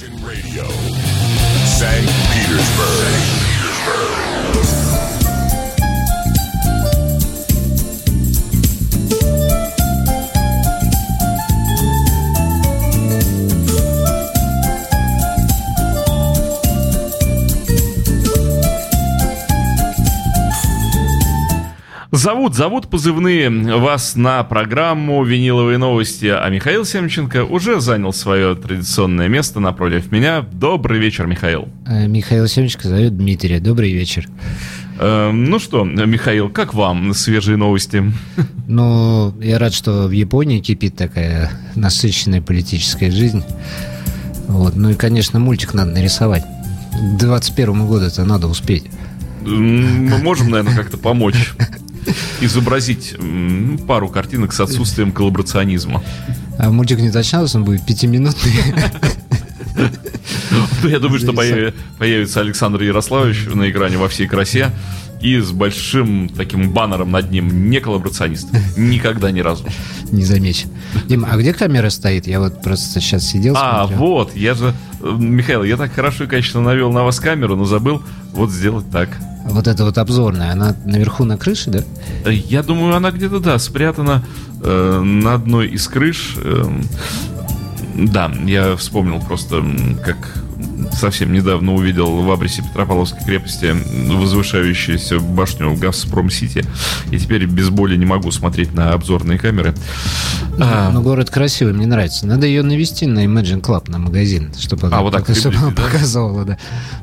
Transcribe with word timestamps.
Radio, 0.00 0.62
St. 1.66 2.06
Petersburg. 2.30 2.98
St. 3.02 4.54
Petersburg. 4.54 4.87
Зовут, 22.18 22.56
зовут 22.56 22.88
позывные 22.88 23.48
вас 23.78 24.16
на 24.16 24.42
программу 24.42 25.22
«Виниловые 25.22 25.78
новости», 25.78 26.26
а 26.26 26.48
Михаил 26.48 26.84
Семченко 26.84 27.44
уже 27.44 27.80
занял 27.80 28.12
свое 28.12 28.56
традиционное 28.56 29.28
место 29.28 29.60
напротив 29.60 30.10
меня. 30.10 30.44
Добрый 30.50 30.98
вечер, 30.98 31.28
Михаил. 31.28 31.68
Э, 31.86 32.08
Михаил 32.08 32.48
Семченко 32.48 32.88
зовет 32.88 33.16
Дмитрия. 33.16 33.60
Добрый 33.60 33.92
вечер. 33.92 34.26
Э, 34.98 35.30
ну 35.30 35.60
что, 35.60 35.84
Михаил, 35.84 36.48
как 36.48 36.74
вам 36.74 37.14
свежие 37.14 37.56
новости? 37.56 38.12
Ну, 38.66 39.32
я 39.40 39.60
рад, 39.60 39.72
что 39.72 40.08
в 40.08 40.10
Японии 40.10 40.58
кипит 40.58 40.96
такая 40.96 41.52
насыщенная 41.76 42.42
политическая 42.42 43.12
жизнь. 43.12 43.44
Вот. 44.48 44.74
Ну 44.74 44.90
и, 44.90 44.94
конечно, 44.94 45.38
мультик 45.38 45.72
надо 45.72 45.92
нарисовать. 45.92 46.42
К 46.42 47.16
21 47.16 47.86
году 47.86 48.06
это 48.06 48.24
надо 48.24 48.48
успеть. 48.48 48.86
Мы 49.42 50.18
можем, 50.18 50.50
наверное, 50.50 50.76
как-то 50.76 50.98
помочь 50.98 51.54
изобразить 52.40 53.16
пару 53.86 54.08
картинок 54.08 54.52
с 54.52 54.60
отсутствием 54.60 55.12
коллаборационизма. 55.12 56.02
А 56.58 56.70
мультик 56.70 56.98
не 56.98 57.08
уточнялся, 57.10 57.58
он 57.58 57.64
будет 57.64 57.84
пятиминутный. 57.86 58.52
Ну, 60.82 60.88
я 60.88 60.98
думаю, 60.98 61.18
что 61.20 61.32
появится 61.32 62.40
Александр 62.40 62.82
Ярославович 62.82 63.46
на 63.54 63.70
экране 63.70 63.96
во 63.96 64.08
всей 64.08 64.26
красе 64.26 64.70
и 65.20 65.38
с 65.40 65.50
большим 65.50 66.28
таким 66.28 66.70
баннером 66.70 67.10
над 67.10 67.30
ним 67.30 67.70
не 67.70 67.80
коллаборационист. 67.80 68.48
Никогда 68.76 69.30
ни 69.32 69.40
разу. 69.40 69.64
Не 70.12 70.24
замечен. 70.24 70.70
Дима, 71.06 71.28
а 71.32 71.36
где 71.36 71.52
камера 71.52 71.90
стоит? 71.90 72.26
Я 72.26 72.38
вот 72.40 72.62
просто 72.62 73.00
сейчас 73.00 73.24
сидел, 73.26 73.54
А, 73.56 73.86
смотрел. 73.86 73.98
вот, 73.98 74.36
я 74.36 74.54
же... 74.54 74.74
Э, 75.00 75.16
Михаил, 75.18 75.64
я 75.64 75.76
так 75.76 75.92
хорошо 75.92 76.24
и 76.24 76.26
качественно 76.28 76.64
навел 76.64 76.92
на 76.92 77.02
вас 77.04 77.18
камеру, 77.20 77.56
но 77.56 77.64
забыл 77.64 78.02
вот 78.32 78.50
сделать 78.50 78.88
так. 78.90 79.08
Вот 79.50 79.66
эта 79.66 79.84
вот 79.84 79.98
обзорная, 79.98 80.52
она 80.52 80.76
наверху 80.84 81.24
на 81.24 81.36
крыше, 81.36 81.70
да? 81.70 82.30
Я 82.30 82.62
думаю, 82.62 82.94
она 82.94 83.10
где-то, 83.10 83.40
да, 83.40 83.58
спрятана 83.58 84.24
э, 84.62 85.00
на 85.00 85.34
одной 85.34 85.68
из 85.68 85.86
крыш. 85.88 86.34
Э, 86.36 86.64
да, 87.94 88.30
я 88.44 88.76
вспомнил 88.76 89.20
просто, 89.20 89.64
как 90.04 90.16
совсем 90.92 91.32
недавно 91.32 91.74
увидел 91.74 92.22
в 92.22 92.30
абресе 92.30 92.62
Петропавловской 92.62 93.24
крепости 93.24 93.74
возвышающуюся 94.12 95.20
башню 95.20 95.74
Газпром-Сити. 95.74 96.64
И 97.10 97.18
теперь 97.18 97.46
без 97.46 97.70
боли 97.70 97.96
не 97.96 98.06
могу 98.06 98.30
смотреть 98.30 98.74
на 98.74 98.92
обзорные 98.92 99.38
камеры. 99.38 99.74
Ну, 100.56 100.64
а... 100.64 100.90
Но 100.90 101.02
город 101.02 101.30
красивый, 101.30 101.72
мне 101.72 101.86
нравится. 101.86 102.26
Надо 102.26 102.46
ее 102.46 102.62
навести 102.62 103.06
на 103.06 103.24
Imagine 103.24 103.60
Club, 103.60 103.90
на 103.90 103.98
магазин, 103.98 104.52
чтобы, 104.58 104.88
а, 104.88 105.02
вот 105.02 105.12
так 105.12 105.28
чтобы 105.36 105.56
она 105.56 105.70
да? 105.70 105.82
показывала 105.82 106.44
да, 106.44 106.58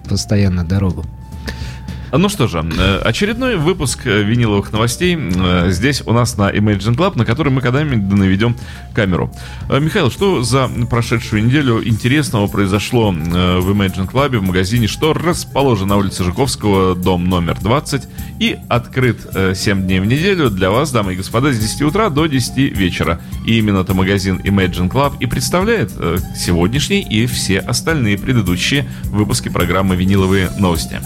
постоянно 0.08 0.64
дорогу. 0.64 1.06
Ну 2.18 2.30
что 2.30 2.48
же, 2.48 2.64
э, 2.78 3.00
очередной 3.00 3.58
выпуск 3.58 4.02
э, 4.06 4.22
виниловых 4.22 4.72
новостей 4.72 5.18
э, 5.18 5.70
здесь 5.72 6.02
у 6.06 6.14
нас 6.14 6.38
на 6.38 6.50
Imagine 6.50 6.96
Club, 6.96 7.18
на 7.18 7.26
который 7.26 7.52
мы 7.52 7.62
когда-нибудь 7.62 8.18
наведем 8.18 8.56
камеру. 8.94 9.34
Михаил, 9.70 10.10
что 10.10 10.42
за 10.42 10.70
прошедшую 10.90 11.44
неделю 11.44 11.86
интересного 11.86 12.48
произошло 12.48 13.12
в 13.12 13.72
Imagine 13.72 14.10
Club, 14.10 14.38
в 14.38 14.44
магазине, 14.44 14.88
что 14.88 15.14
расположен 15.14 15.88
на 15.90 15.98
улице 15.98 16.24
Жуковского, 16.24 16.96
дом 16.96 17.28
номер 17.28 17.58
20, 17.60 18.04
и 18.40 18.58
открыт 18.70 19.18
7 19.54 19.84
дней 19.84 20.00
в 20.00 20.06
неделю 20.06 20.50
для 20.50 20.70
вас, 20.72 20.92
дамы 20.92 21.14
и 21.14 21.16
господа, 21.18 21.52
с 21.52 21.60
10 21.60 21.82
утра 21.82 22.10
до 22.10 22.28
10 22.28 22.58
вечера. 22.78 23.20
И 23.46 23.58
именно 23.58 23.80
это 23.80 23.94
магазин 23.94 24.40
Imagine 24.44 24.90
Club 24.90 25.16
и 25.20 25.26
представляет 25.26 25.92
сегодняшний 26.38 27.02
и 27.02 27.26
все 27.26 27.60
остальные 27.60 28.18
предыдущие 28.18 28.88
выпуски 29.06 29.50
программы 29.50 29.96
«Виниловые 29.96 30.52
новости». 30.58 31.02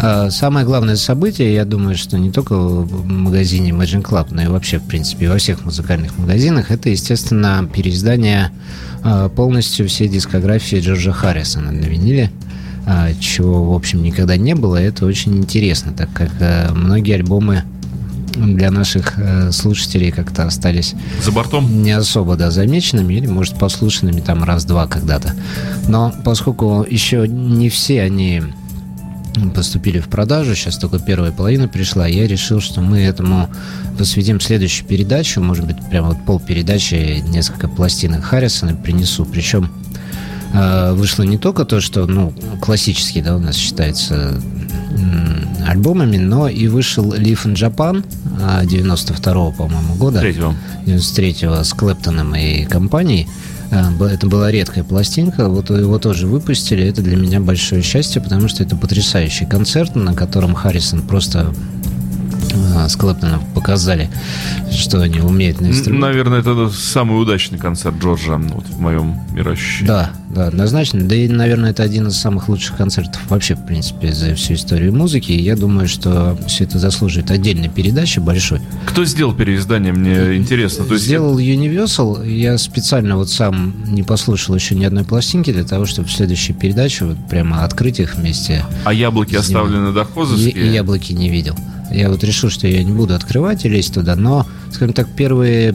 А, 0.00 0.30
самое 0.30 0.64
главное 0.64 0.94
событие, 0.94 1.52
я 1.52 1.64
думаю, 1.64 1.96
что 1.96 2.18
не 2.18 2.30
только 2.30 2.54
в 2.56 3.04
магазине 3.04 3.70
Imagine 3.70 4.02
Club, 4.02 4.28
но 4.30 4.42
и 4.42 4.46
вообще, 4.46 4.78
в 4.78 4.84
принципе, 4.84 5.28
во 5.28 5.38
всех 5.38 5.64
музыкальных 5.64 6.16
магазинах, 6.16 6.70
это, 6.70 6.88
естественно, 6.88 7.68
переиздание 7.72 8.52
а, 9.02 9.28
полностью 9.28 9.88
всей 9.88 10.08
дискографии 10.08 10.76
Джорджа 10.76 11.12
Харрисона 11.12 11.72
на 11.72 11.84
виниле 11.84 12.30
а, 12.86 13.12
чего, 13.18 13.72
в 13.72 13.74
общем, 13.74 14.00
никогда 14.02 14.36
не 14.36 14.54
было. 14.54 14.76
Это 14.76 15.04
очень 15.04 15.36
интересно, 15.36 15.92
так 15.92 16.10
как 16.12 16.30
многие 16.76 17.14
альбомы 17.14 17.64
для 18.36 18.70
наших 18.70 19.14
слушателей 19.50 20.12
как-то 20.12 20.44
остались 20.44 20.94
за 21.24 21.32
бортом 21.32 21.82
не 21.82 21.90
особо 21.90 22.36
да, 22.36 22.52
замеченными 22.52 23.14
или, 23.14 23.26
может, 23.26 23.58
послушанными 23.58 24.20
там 24.20 24.44
раз-два 24.44 24.86
когда-то. 24.86 25.34
Но 25.88 26.14
поскольку 26.24 26.86
еще 26.88 27.26
не 27.26 27.68
все 27.68 28.02
они 28.02 28.44
поступили 29.54 29.98
в 30.00 30.08
продажу, 30.08 30.54
сейчас 30.54 30.78
только 30.78 30.98
первая 30.98 31.32
половина 31.32 31.68
пришла, 31.68 32.06
я 32.06 32.26
решил, 32.26 32.60
что 32.60 32.80
мы 32.80 33.00
этому 33.00 33.48
посвятим 33.98 34.40
следующую 34.40 34.86
передачу, 34.86 35.40
может 35.40 35.66
быть, 35.66 35.76
прямо 35.90 36.08
вот 36.08 36.24
пол 36.24 36.40
передачи, 36.40 37.22
несколько 37.26 37.68
пластинок 37.68 38.24
Харрисона 38.24 38.74
принесу, 38.74 39.24
причем 39.24 39.70
э, 40.52 40.92
вышло 40.92 41.22
не 41.22 41.38
только 41.38 41.64
то, 41.64 41.80
что, 41.80 42.06
ну, 42.06 42.32
классический, 42.60 43.22
да, 43.22 43.36
у 43.36 43.40
нас 43.40 43.56
считается 43.56 44.40
альбомами, 45.66 46.16
но 46.16 46.48
и 46.48 46.66
вышел 46.66 47.12
Live 47.12 47.44
in 47.44 47.54
Japan 47.54 48.04
92-го, 48.64 49.52
по-моему, 49.52 49.94
года. 49.94 50.26
93-го. 50.26 50.54
93-го 50.86 51.64
с 51.64 51.72
Клэптоном 51.74 52.34
и 52.34 52.64
компанией. 52.64 53.28
А, 53.70 53.92
это 54.04 54.26
была 54.26 54.50
редкая 54.50 54.84
пластинка, 54.84 55.48
вот 55.48 55.70
его 55.70 55.98
тоже 55.98 56.26
выпустили. 56.26 56.84
Это 56.84 57.02
для 57.02 57.16
меня 57.16 57.40
большое 57.40 57.82
счастье, 57.82 58.20
потому 58.22 58.48
что 58.48 58.62
это 58.62 58.76
потрясающий 58.76 59.46
концерт, 59.46 59.94
на 59.94 60.14
котором 60.14 60.54
Харрисон 60.54 61.02
просто 61.02 61.52
с 62.88 62.96
Клэптоном 62.96 63.42
показали, 63.54 64.10
что 64.70 65.00
они 65.00 65.20
умеют 65.20 65.60
на 65.60 65.68
инструменте. 65.68 66.06
Наверное, 66.06 66.40
это 66.40 66.70
самый 66.70 67.20
удачный 67.20 67.58
концерт 67.58 67.96
Джорджа 68.00 68.36
вот, 68.36 68.66
в 68.66 68.80
моем 68.80 69.20
мироощущении. 69.32 69.86
Да, 69.86 70.10
да, 70.30 70.48
однозначно. 70.48 71.00
Да 71.02 71.14
и, 71.14 71.28
наверное, 71.28 71.70
это 71.70 71.82
один 71.82 72.08
из 72.08 72.16
самых 72.16 72.48
лучших 72.48 72.76
концертов 72.76 73.20
вообще, 73.28 73.54
в 73.54 73.66
принципе, 73.66 74.12
за 74.12 74.34
всю 74.34 74.54
историю 74.54 74.94
музыки. 74.94 75.32
И 75.32 75.40
я 75.40 75.56
думаю, 75.56 75.88
что 75.88 76.38
все 76.46 76.64
это 76.64 76.78
заслуживает 76.78 77.30
отдельной 77.30 77.68
передачи 77.68 78.18
большой. 78.20 78.60
Кто 78.86 79.04
сделал 79.04 79.34
переиздание, 79.34 79.92
мне 79.92 80.36
интересно. 80.36 80.84
То 80.84 80.94
есть... 80.94 81.06
Сделал 81.06 81.38
Universal. 81.38 82.28
Я 82.28 82.58
специально 82.58 83.16
вот 83.16 83.30
сам 83.30 83.74
не 83.86 84.02
послушал 84.02 84.54
еще 84.54 84.74
ни 84.74 84.84
одной 84.84 85.04
пластинки 85.04 85.52
для 85.52 85.64
того, 85.64 85.86
чтобы 85.86 86.08
в 86.08 86.12
следующей 86.12 86.52
передаче 86.52 87.04
вот 87.04 87.16
прямо 87.28 87.64
открыть 87.64 88.00
их 88.00 88.16
вместе. 88.16 88.64
А 88.84 88.92
яблоки 88.92 89.34
оставлены 89.34 89.92
дохозовские? 89.92 90.50
И, 90.50 90.68
и 90.68 90.72
яблоки 90.72 91.12
не 91.12 91.28
видел. 91.28 91.56
Я 91.90 92.10
вот 92.10 92.22
решил, 92.22 92.50
что 92.50 92.66
я 92.66 92.82
не 92.82 92.92
буду 92.92 93.14
открывать 93.14 93.64
и 93.64 93.68
лезть 93.68 93.94
туда, 93.94 94.14
но, 94.14 94.46
скажем 94.70 94.92
так, 94.92 95.08
первые 95.08 95.74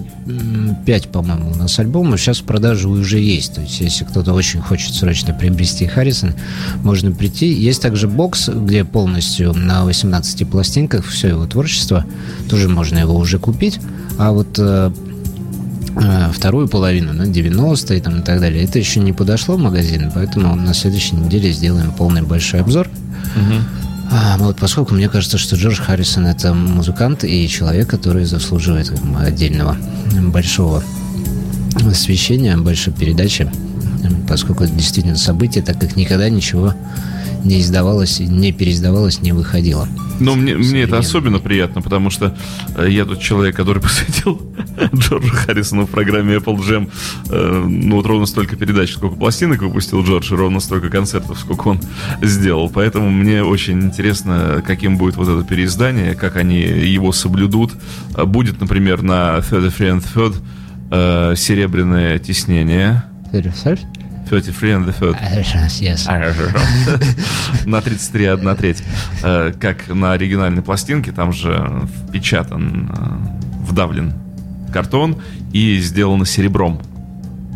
пять, 0.86 1.10
по-моему, 1.10 1.52
у 1.52 1.56
нас 1.56 1.80
альбомов 1.80 2.20
сейчас 2.20 2.40
в 2.40 2.44
продаже 2.44 2.88
уже 2.88 3.20
есть. 3.20 3.56
То 3.56 3.62
есть, 3.62 3.80
если 3.82 4.04
кто-то 4.04 4.34
очень 4.34 4.62
хочет 4.62 4.94
срочно 4.94 5.34
приобрести 5.34 5.88
Харрисон, 5.88 6.34
можно 6.84 7.12
прийти. 7.12 7.52
Есть 7.52 7.82
также 7.82 8.08
бокс, 8.08 8.50
где 8.50 8.86
полностью 8.86 9.54
на 9.54 9.86
18 9.86 10.48
пластинках 10.48 11.06
все 11.06 11.30
его 11.30 11.46
творчество. 11.48 12.06
Тоже 12.50 12.70
можно 12.70 13.00
его 13.00 13.16
уже 13.16 13.40
купить. 13.40 13.80
А 14.18 14.32
вот 14.32 14.60
э, 14.60 14.92
э 15.96 16.32
вторую 16.32 16.68
половину, 16.68 17.14
на 17.14 17.24
90-е 17.24 18.02
там, 18.02 18.20
и 18.20 18.22
так 18.22 18.40
далее, 18.40 18.64
это 18.64 18.78
еще 18.78 19.00
не 19.00 19.14
подошло 19.14 19.56
в 19.56 19.60
магазин, 19.60 20.12
поэтому 20.14 20.56
на 20.56 20.74
следующей 20.74 21.16
неделе 21.16 21.52
сделаем 21.52 21.92
полный 21.92 22.22
большой 22.22 22.62
обзор. 22.62 22.88
Угу. 23.36 23.83
А, 24.16 24.38
вот 24.38 24.58
поскольку 24.58 24.94
мне 24.94 25.10
кажется, 25.10 25.40
что 25.40 25.56
Джордж 25.56 25.82
Харрисон 25.82 26.28
это 26.28 26.54
музыкант 26.54 27.24
и 27.24 27.48
человек, 27.48 27.90
который 27.90 28.26
заслуживает 28.26 28.94
отдельного 29.18 29.76
большого 30.22 30.84
освещения, 31.90 32.56
большой 32.56 32.94
передачи, 32.94 33.52
поскольку 34.28 34.66
это 34.66 34.74
действительно 34.74 35.18
событие, 35.18 35.64
так 35.64 35.80
как 35.80 35.96
никогда 35.96 36.30
ничего 36.30 36.76
не 37.44 37.62
издавалось, 37.62 38.20
не 38.20 38.52
переиздавалось, 38.52 39.22
не 39.22 39.32
выходило. 39.32 39.88
Но 40.20 40.36
мне, 40.36 40.56
мне 40.56 40.84
это 40.84 40.98
особенно 40.98 41.40
приятно, 41.40 41.82
потому 41.82 42.10
что 42.10 42.36
э, 42.78 42.88
я 42.90 43.06
тот 43.06 43.20
человек, 43.20 43.56
который 43.56 43.82
посвятил 43.82 44.42
Джорджу 44.96 45.34
Харрисону 45.34 45.86
в 45.86 45.90
программе 45.90 46.36
Apple 46.36 46.58
Jam 46.58 46.90
э, 47.30 47.64
ну 47.68 47.98
вот 47.98 48.06
ровно 48.06 48.26
столько 48.26 48.56
передач, 48.56 48.94
сколько 48.94 49.16
пластинок 49.16 49.62
выпустил 49.62 50.04
Джордж, 50.04 50.32
и 50.32 50.36
ровно 50.36 50.60
столько 50.60 50.90
концертов, 50.90 51.40
сколько 51.40 51.68
он 51.68 51.80
сделал. 52.22 52.70
Поэтому 52.70 53.10
мне 53.10 53.44
очень 53.44 53.82
интересно, 53.82 54.64
каким 54.66 54.98
будет 54.98 55.18
вот 55.18 55.28
это 55.28 55.44
переиздание, 55.48 56.16
как 56.16 56.38
они 56.38 56.62
его 56.62 57.12
соблюдут. 57.12 57.74
Будет, 58.26 58.62
например, 58.62 59.02
на 59.02 59.38
Third 59.40 59.74
Friend 59.78 60.04
Third 60.16 60.36
э, 60.92 61.36
серебряное 61.36 62.20
тиснение. 62.20 63.04
Third 63.32 63.80
33 64.30 64.72
and 64.72 64.86
the 64.88 64.94
third. 64.94 65.18
Yes. 65.82 66.08
На 67.66 67.82
33 67.82 68.26
одна 68.26 68.56
треть. 68.56 68.84
Э, 69.22 69.52
Как 69.60 69.88
на 69.90 70.14
оригинальной 70.14 70.62
пластинке, 70.62 71.12
там 71.12 71.34
же 71.34 71.88
впечатан, 72.08 72.90
э, 72.92 73.70
вдавлен 73.70 74.14
картон 74.72 75.18
и 75.52 75.80
сделано 75.80 76.26
серебром. 76.26 76.82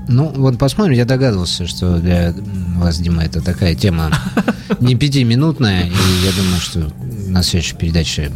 Ну, 0.10 0.32
вот 0.36 0.58
посмотрим, 0.58 0.94
я 0.96 1.06
догадывался, 1.06 1.68
что 1.68 1.98
для 1.98 2.34
вас, 2.78 2.98
Дима, 3.00 3.24
это 3.24 3.42
такая 3.42 3.76
тема 3.76 4.12
не 4.80 4.96
пятиминутная, 4.96 5.84
и 5.86 6.26
я 6.26 6.32
думаю, 6.32 6.62
что 6.62 6.94
на 7.28 7.44
следующей 7.44 7.76
передаче 7.76 8.32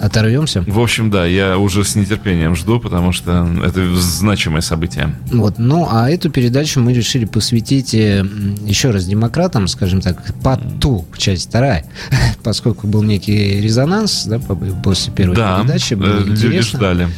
оторвемся. 0.00 0.62
В 0.66 0.78
общем, 0.80 1.10
да, 1.10 1.26
я 1.26 1.58
уже 1.58 1.84
с 1.84 1.94
нетерпением 1.96 2.54
жду, 2.56 2.78
потому 2.80 3.12
что 3.12 3.48
это 3.64 3.96
значимое 3.96 4.60
событие. 4.60 5.14
Вот, 5.32 5.58
ну, 5.58 5.86
а 5.90 6.10
эту 6.10 6.30
передачу 6.30 6.80
мы 6.80 6.92
решили 6.92 7.24
посвятить 7.24 7.94
э, 7.94 8.24
еще 8.66 8.90
раз 8.90 9.06
демократам, 9.06 9.68
скажем 9.68 10.00
так, 10.00 10.34
по 10.42 10.56
ту, 10.56 11.06
часть 11.16 11.48
вторая, 11.48 11.84
поскольку 12.42 12.86
был 12.86 13.02
некий 13.02 13.60
резонанс, 13.60 14.24
да, 14.26 14.38
по- 14.38 14.54
после 14.56 15.12
первой 15.12 15.36
Да, 15.36 15.60
передачи, 15.60 15.94
э, 15.94 15.96
было 15.96 16.18
люди 16.20 16.30
интересно. 16.46 16.78
ждали. 16.78 17.08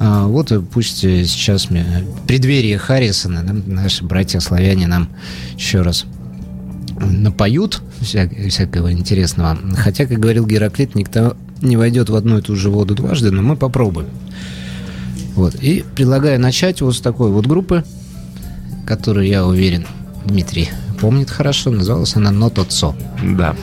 А, 0.00 0.26
Вот 0.26 0.52
и 0.52 0.60
пусть 0.60 1.02
э, 1.04 1.24
сейчас 1.24 1.70
в 1.70 2.26
преддверии 2.26 2.76
Харрисона 2.76 3.42
да, 3.42 3.52
наши 3.52 4.04
братья-славяне 4.04 4.86
нам 4.86 5.08
еще 5.56 5.82
раз 5.82 6.04
напоют 7.00 7.82
вся- 8.00 8.28
всякого 8.48 8.92
интересного. 8.92 9.58
Хотя, 9.76 10.06
как 10.06 10.18
говорил 10.18 10.46
Гераклит, 10.46 10.94
никто 10.94 11.36
не 11.62 11.76
войдет 11.76 12.08
в 12.08 12.14
одну 12.14 12.38
и 12.38 12.42
ту 12.42 12.56
же 12.56 12.70
воду 12.70 12.94
дважды, 12.94 13.30
но 13.30 13.42
мы 13.42 13.56
попробуем. 13.56 14.08
Вот. 15.34 15.54
И 15.56 15.84
предлагаю 15.94 16.40
начать 16.40 16.80
вот 16.80 16.96
с 16.96 17.00
такой 17.00 17.30
вот 17.30 17.46
группы, 17.46 17.84
которую, 18.86 19.26
я 19.26 19.46
уверен, 19.46 19.86
Дмитрий 20.24 20.68
помнит 21.00 21.30
хорошо. 21.30 21.70
Называлась 21.70 22.16
она 22.16 22.30
«Нотоцо». 22.30 22.94
Да. 23.22 23.54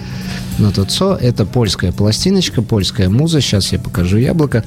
Нотоцо– 0.57 1.17
это 1.21 1.45
польская 1.45 1.91
пластиночка, 1.91 2.61
польская 2.61 3.09
муза. 3.09 3.41
Сейчас 3.41 3.73
я 3.73 3.79
покажу 3.79 4.17
яблоко. 4.17 4.63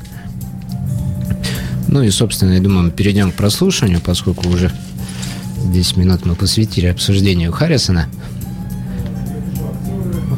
Ну 1.87 2.03
и, 2.03 2.11
собственно, 2.11 2.53
я 2.53 2.61
думаю, 2.61 2.85
мы 2.85 2.91
перейдем 2.91 3.33
к 3.33 3.37
прослушиванию, 3.37 4.01
поскольку 4.05 4.47
уже 4.49 4.71
10 5.73 5.97
минут 5.97 6.27
мы 6.27 6.35
посвятили 6.35 6.87
обсуждению 6.87 7.53
Харрисона. 7.53 8.07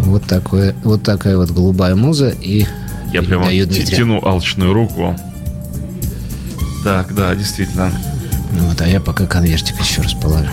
Вот, 0.05 0.25
такое, 0.25 0.75
вот 0.85 1.03
такая 1.03 1.37
вот 1.37 1.51
голубая 1.51 1.97
муза 1.97 2.29
и 2.29 2.67
Я 3.13 3.23
прямо 3.23 3.51
тяну 3.51 4.21
алчную 4.25 4.73
руку. 4.73 5.17
Так, 6.85 7.15
да, 7.15 7.35
действительно. 7.35 7.91
Вот, 8.53 8.81
а 8.81 8.89
я 8.89 9.01
пока 9.01 9.27
конвертик 9.27 9.79
еще 9.81 10.03
раз 10.03 10.15
положу. 10.15 10.49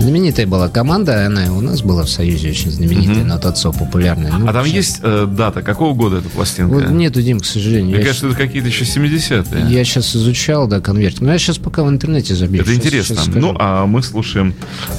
Знаменитая 0.00 0.46
была 0.46 0.68
команда, 0.68 1.26
она 1.26 1.52
у 1.52 1.60
нас 1.60 1.82
была 1.82 2.04
в 2.04 2.08
Союзе 2.10 2.50
очень 2.50 2.70
знаменитая, 2.72 3.18
Мгм. 3.18 3.28
Нотоцо 3.28 3.72
популярная. 3.72 4.32
Ну, 4.32 4.48
а 4.48 4.52
там 4.52 4.64
сейчас- 4.64 4.74
есть 4.74 5.00
э, 5.02 5.28
дата, 5.30 5.62
какого 5.62 5.94
года 5.94 6.16
эта 6.18 6.28
пластинка? 6.28 6.72
Вот 6.74 6.90
нету, 6.90 7.22
Дим, 7.22 7.38
к 7.38 7.44
сожалению. 7.44 7.90
Мне 7.90 7.98
Я 7.98 8.04
кажется, 8.04 8.26
это 8.26 8.36
какие-то 8.36 8.68
еще 8.68 8.84
70-е. 8.84 9.66
Я 9.72 9.84
сейчас 9.84 10.16
изучал, 10.16 10.66
да, 10.66 10.80
конвертик. 10.80 11.20
Но 11.20 11.32
я 11.32 11.38
сейчас 11.38 11.58
пока 11.58 11.84
в 11.84 11.88
интернете 11.88 12.34
забью. 12.34 12.62
Это 12.62 12.70
Щас- 12.70 12.78
интересно. 12.84 13.16
скажу. 13.16 13.38
ну, 13.38 13.56
а 13.60 13.86
мы 13.86 14.02
слушаем 14.02 14.54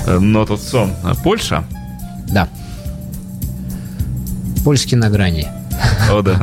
э, 0.05 0.17
Not. 0.19 0.57
А, 1.03 1.15
Польша? 1.15 1.65
Да. 2.29 2.47
Польский 4.63 4.95
на 4.95 5.09
грани. 5.09 5.47
О, 6.09 6.21
да. 6.21 6.39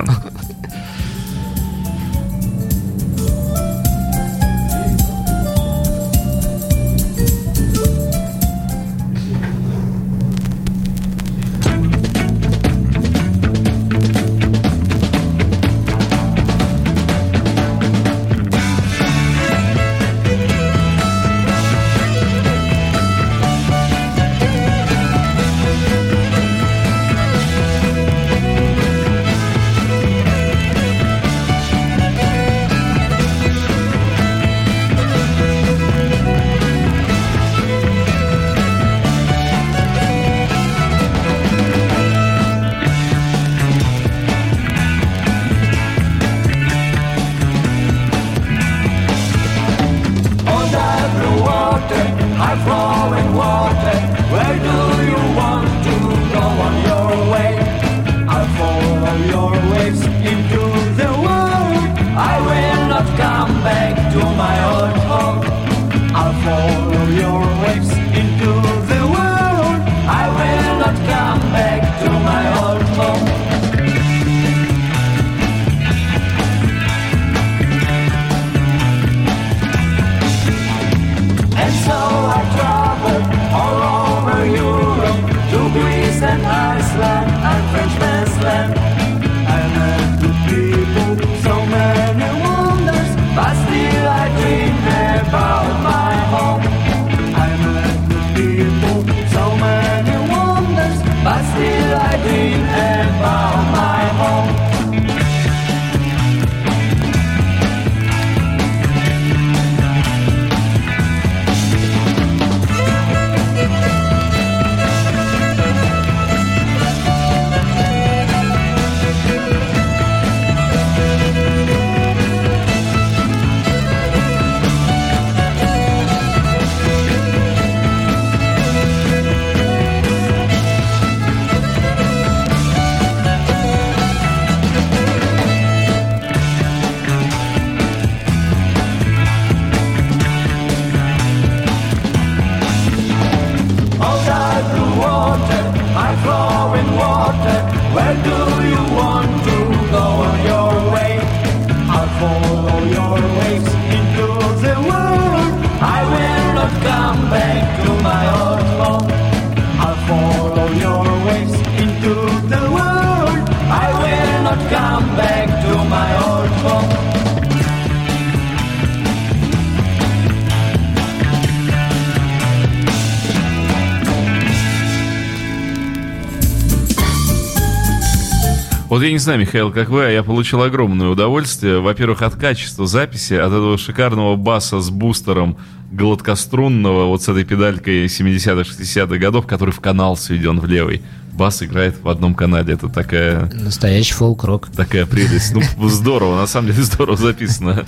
Знаю, 179.31 179.43
Михаил, 179.43 179.71
как 179.71 179.91
вы, 179.91 180.07
а 180.07 180.11
я 180.11 180.25
получил 180.25 180.61
огромное 180.61 181.07
удовольствие. 181.07 181.79
Во-первых, 181.79 182.23
от 182.23 182.35
качества 182.35 182.89
записи, 182.89 183.35
от 183.35 183.53
этого 183.53 183.79
шикарного 183.79 184.35
баса 184.35 184.81
с 184.81 184.91
бустером 184.91 185.57
гладкострунного, 185.93 187.05
вот 187.05 187.23
с 187.23 187.29
этой 187.29 187.45
педалькой 187.45 188.07
70-х, 188.07 188.63
60-х 188.63 189.19
годов, 189.19 189.47
который 189.47 189.71
в 189.71 189.79
канал 189.79 190.17
сведен 190.17 190.59
в 190.59 190.67
левый. 190.67 191.03
Бас 191.33 191.63
играет 191.63 191.95
в 192.03 192.09
одном 192.09 192.35
канале. 192.35 192.75
Это 192.75 192.89
такая, 192.89 193.49
Настоящий 193.53 194.15
фолк-рок. 194.15 194.67
такая 194.75 195.07
прелесть. 195.07 195.55
Ну, 195.55 195.63
здорово, 195.89 196.35
на 196.35 196.49
самом 196.49 196.73
деле 196.73 196.83
здорово 196.83 197.17
записано. 197.17 197.87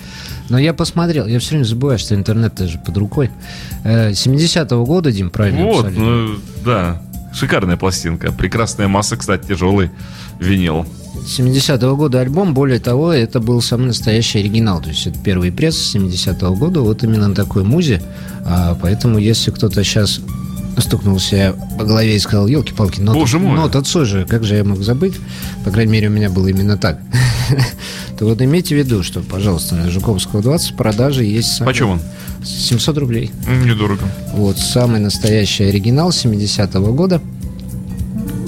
Но 0.48 0.58
я 0.58 0.72
посмотрел, 0.72 1.26
я 1.26 1.40
все 1.40 1.50
время 1.50 1.64
забываю, 1.64 1.98
что 1.98 2.14
интернет 2.14 2.54
тоже 2.54 2.78
под 2.78 2.96
рукой. 2.96 3.30
Э, 3.82 4.10
70-го 4.10 4.86
года, 4.86 5.10
Дим, 5.10 5.30
правильно 5.30 5.64
Вот, 5.64 5.90
ну, 5.90 6.36
да. 6.64 7.02
Шикарная 7.34 7.76
пластинка. 7.76 8.32
Прекрасная 8.32 8.88
масса, 8.88 9.16
кстати, 9.16 9.48
тяжелый 9.48 9.90
винил. 10.38 10.86
70-го 11.24 11.96
года 11.96 12.20
альбом, 12.20 12.54
более 12.54 12.80
того, 12.80 13.12
это 13.12 13.40
был 13.40 13.62
самый 13.62 13.86
настоящий 13.86 14.40
оригинал. 14.40 14.80
То 14.80 14.88
есть 14.88 15.06
это 15.06 15.18
первый 15.18 15.52
пресс 15.52 15.94
70-го 15.94 16.54
года, 16.54 16.80
вот 16.80 17.04
именно 17.04 17.28
на 17.28 17.34
такой 17.34 17.64
музе. 17.64 18.02
А, 18.44 18.76
поэтому 18.80 19.18
если 19.18 19.50
кто-то 19.50 19.84
сейчас 19.84 20.20
стукнул 20.78 21.18
себя 21.20 21.54
по 21.78 21.84
голове 21.84 22.16
и 22.16 22.18
сказал, 22.18 22.46
елки-палки, 22.46 23.00
нота, 23.00 23.18
Боже 23.18 23.38
мой. 23.38 23.56
нота 23.56 23.82
Цой 23.82 24.04
же, 24.06 24.24
как 24.26 24.44
же 24.44 24.56
я 24.56 24.64
мог 24.64 24.78
забыть? 24.82 25.14
По 25.64 25.70
крайней 25.70 25.92
мере, 25.92 26.08
у 26.08 26.10
меня 26.12 26.30
было 26.30 26.46
именно 26.48 26.76
так. 26.76 26.98
То 28.18 28.26
вот 28.26 28.40
имейте 28.40 28.74
в 28.74 28.78
виду, 28.78 29.02
что, 29.02 29.20
пожалуйста, 29.20 29.74
на 29.74 29.90
Жуковского 29.90 30.42
20 30.42 30.72
в 30.72 30.76
продаже 30.76 31.24
есть... 31.24 31.52
самый- 31.56 31.66
Почем 31.72 31.90
он? 31.90 32.00
700 32.44 32.98
рублей. 32.98 33.30
Недорого. 33.64 34.02
Вот, 34.34 34.58
самый 34.58 35.00
настоящий 35.00 35.64
оригинал 35.64 36.10
70-го 36.10 36.92
года. 36.92 37.20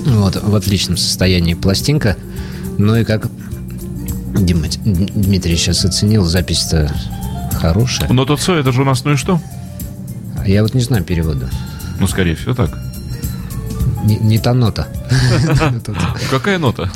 Вот, 0.07 0.43
в 0.43 0.55
отличном 0.55 0.97
состоянии 0.97 1.55
пластинка. 1.55 2.17
Ну 2.79 2.97
и 2.97 3.05
как 3.05 3.29
Дима, 4.39 4.67
Дмитрий 4.85 5.57
сейчас 5.57 5.85
оценил, 5.85 6.25
запись-то 6.25 6.93
хорошая. 7.61 8.09
Но 8.13 8.25
тот 8.25 8.41
это 8.49 8.73
же 8.73 8.83
у 8.83 8.85
нас, 8.85 9.05
ну 9.05 9.13
и 9.13 9.17
что? 9.17 9.41
А 10.37 10.49
я 10.49 10.63
вот 10.63 10.75
не 10.75 10.83
знаю 10.83 11.05
перевода. 11.05 11.49
Ну, 12.01 12.07
скорее 12.07 12.35
всего, 12.35 12.55
так. 12.55 12.79
Не, 14.05 14.17
не 14.17 14.39
та 14.39 14.53
нота. 14.55 14.89
Какая 16.31 16.59
нота? 16.59 16.91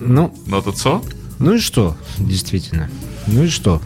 Ну, 0.00 0.34
Нота 0.46 0.72
ЦО? 0.72 1.02
ну 1.38 1.54
и 1.54 1.58
что, 1.58 1.96
действительно. 2.18 2.88
Ну 3.26 3.44
и 3.44 3.48
что? 3.48 3.80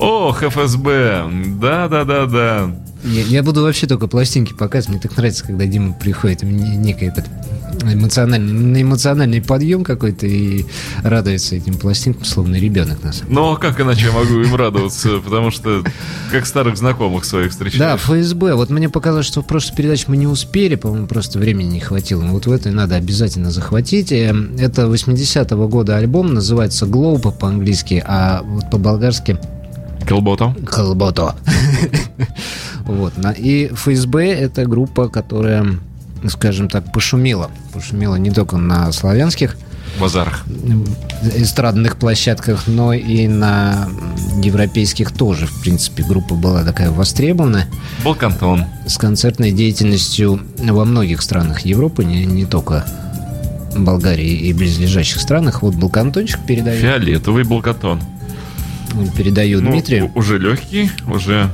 Ох, 0.00 0.42
ФСБ. 0.42 1.30
Да-да-да-да. 1.60 2.74
Я, 3.04 3.22
я 3.22 3.42
буду 3.42 3.62
вообще 3.62 3.86
только 3.86 4.06
пластинки 4.06 4.52
показывать. 4.52 4.88
Мне 4.88 5.00
так 5.00 5.16
нравится, 5.16 5.44
когда 5.44 5.66
Дима 5.66 5.92
приходит, 5.92 6.42
и 6.42 6.46
мне 6.46 6.76
некий 6.76 7.06
этот 7.06 7.26
эмоциональный, 7.90 8.52
на 8.52 8.82
эмоциональный 8.82 9.40
подъем 9.42 9.84
какой-то 9.84 10.26
и 10.26 10.64
радуется 11.02 11.56
этим 11.56 11.74
пластинкам, 11.74 12.24
словно 12.24 12.56
ребенок 12.56 13.02
нас. 13.02 13.22
Ну, 13.28 13.52
а 13.52 13.56
как 13.56 13.80
иначе 13.80 14.06
я 14.06 14.12
могу 14.12 14.40
им 14.40 14.54
радоваться? 14.54 15.18
Потому 15.24 15.50
что 15.50 15.82
как 16.30 16.46
старых 16.46 16.76
знакомых 16.76 17.24
своих 17.24 17.48
Да, 17.48 17.50
встречаешь. 17.96 18.00
ФСБ. 18.00 18.54
Вот 18.54 18.70
мне 18.70 18.88
показалось, 18.88 19.26
что 19.26 19.42
в 19.42 19.46
прошлой 19.46 19.76
передаче 19.76 20.04
мы 20.08 20.16
не 20.16 20.26
успели, 20.26 20.74
по-моему, 20.74 21.06
просто 21.06 21.38
времени 21.38 21.70
не 21.74 21.80
хватило. 21.80 22.22
Но 22.22 22.32
вот 22.32 22.46
в 22.46 22.52
этой 22.52 22.72
надо 22.72 22.96
обязательно 22.96 23.50
захватить. 23.50 24.12
Э, 24.12 24.34
Это 24.58 24.82
80-го 24.82 25.68
года 25.68 25.96
альбом, 25.96 26.34
называется 26.34 26.86
«Глоуба» 26.86 27.30
по-английски, 27.30 28.02
а 28.06 28.42
вот 28.44 28.70
по-болгарски 28.70 29.38
Колбота. 30.06 30.54
«Колбото». 30.66 31.34
Вот. 32.84 33.12
И 33.38 33.70
ФСБ— 33.72 34.26
это 34.32 34.64
группа, 34.66 35.08
которая, 35.08 35.64
скажем 36.28 36.68
так, 36.68 36.92
пошумела. 36.92 37.50
Пошумела 37.72 38.16
не 38.16 38.30
только 38.30 38.56
на 38.56 38.90
славянских 38.92 39.56
Базарах. 40.00 40.44
эстрадных 41.36 41.96
площадках, 41.96 42.66
но 42.66 42.92
и 42.92 43.28
на 43.28 43.88
европейских 44.42 45.12
тоже. 45.12 45.46
В 45.46 45.60
принципе, 45.60 46.02
группа 46.02 46.34
была 46.34 46.64
такая 46.64 46.90
востребованная 46.90 47.66
Балкантон. 48.04 48.64
с 48.86 48.96
концертной 48.96 49.52
деятельностью 49.52 50.40
во 50.58 50.84
многих 50.84 51.20
странах 51.22 51.60
Европы, 51.60 52.04
не, 52.04 52.24
не 52.24 52.46
только 52.46 52.86
Болгарии 53.76 54.32
и 54.32 54.52
близлежащих 54.52 55.20
странах. 55.20 55.62
Вот 55.62 55.74
Балкантончик 55.74 56.40
передаю, 56.46 56.80
Фиолетовый 56.80 57.44
балкатон. 57.44 58.00
передаю 59.16 59.60
Ну, 59.60 59.70
Дмитрию. 59.70 60.10
уже 60.14 60.38
легкий, 60.38 60.90
уже... 61.06 61.50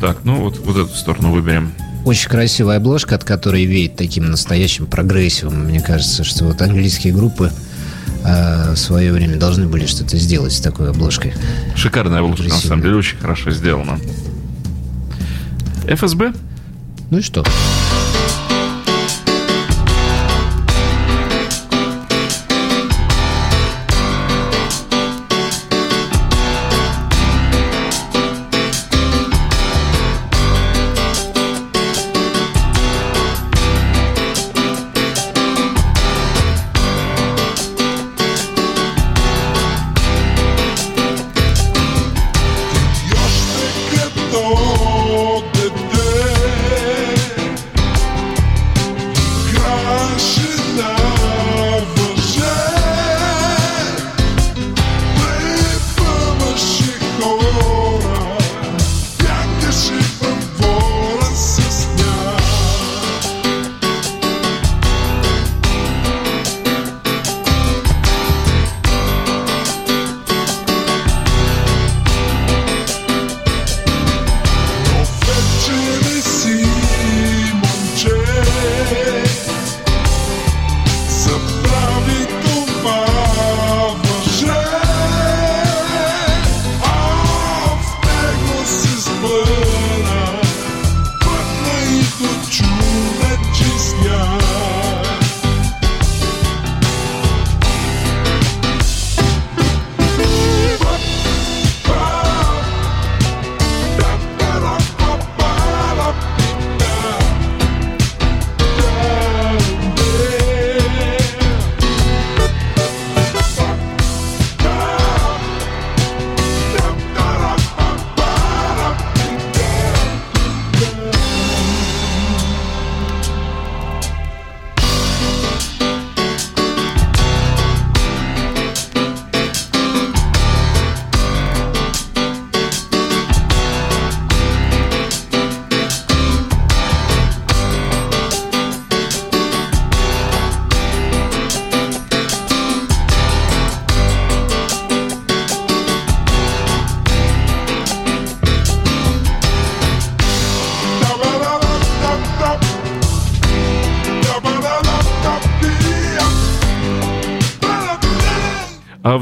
Так, 0.00 0.18
ну 0.24 0.36
вот, 0.40 0.58
вот 0.58 0.76
эту 0.76 0.94
сторону 0.94 1.30
выберем. 1.30 1.72
Очень 2.04 2.28
красивая 2.28 2.76
обложка, 2.76 3.14
от 3.14 3.24
которой 3.24 3.64
веет 3.64 3.96
таким 3.96 4.30
настоящим 4.30 4.86
прогрессивом. 4.86 5.64
Мне 5.64 5.80
кажется, 5.80 6.22
что 6.22 6.44
вот 6.44 6.60
английские 6.60 7.14
группы 7.14 7.50
э, 8.24 8.72
в 8.72 8.76
свое 8.76 9.10
время 9.12 9.36
должны 9.36 9.66
были 9.66 9.86
что-то 9.86 10.18
сделать 10.18 10.52
с 10.52 10.60
такой 10.60 10.90
обложкой. 10.90 11.32
Шикарная 11.74 12.20
обложка, 12.20 12.48
на 12.48 12.56
самом 12.56 12.82
деле, 12.82 12.96
очень 12.96 13.16
хорошо 13.16 13.50
сделана. 13.52 13.98
ФСБ? 15.88 16.34
Ну 17.10 17.18
и 17.18 17.22
что? 17.22 17.44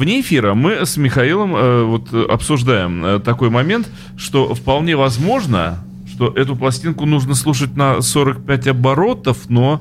Вне 0.03 0.21
эфира 0.21 0.55
мы 0.55 0.85
с 0.85 0.97
Михаилом 0.97 1.55
э, 1.55 1.85
вот 1.85 2.13
э, 2.13 2.25
обсуждаем 2.29 3.05
э, 3.05 3.21
такой 3.21 3.51
момент, 3.51 3.89
что 4.17 4.53
вполне 4.55 4.97
возможно, 4.97 5.79
что 6.13 6.33
эту 6.35 6.57
пластинку 6.57 7.07
нужно 7.07 7.35
слушать 7.35 7.77
на 7.77 8.03
45 8.03 8.67
оборотов, 8.69 9.49
но 9.49 9.81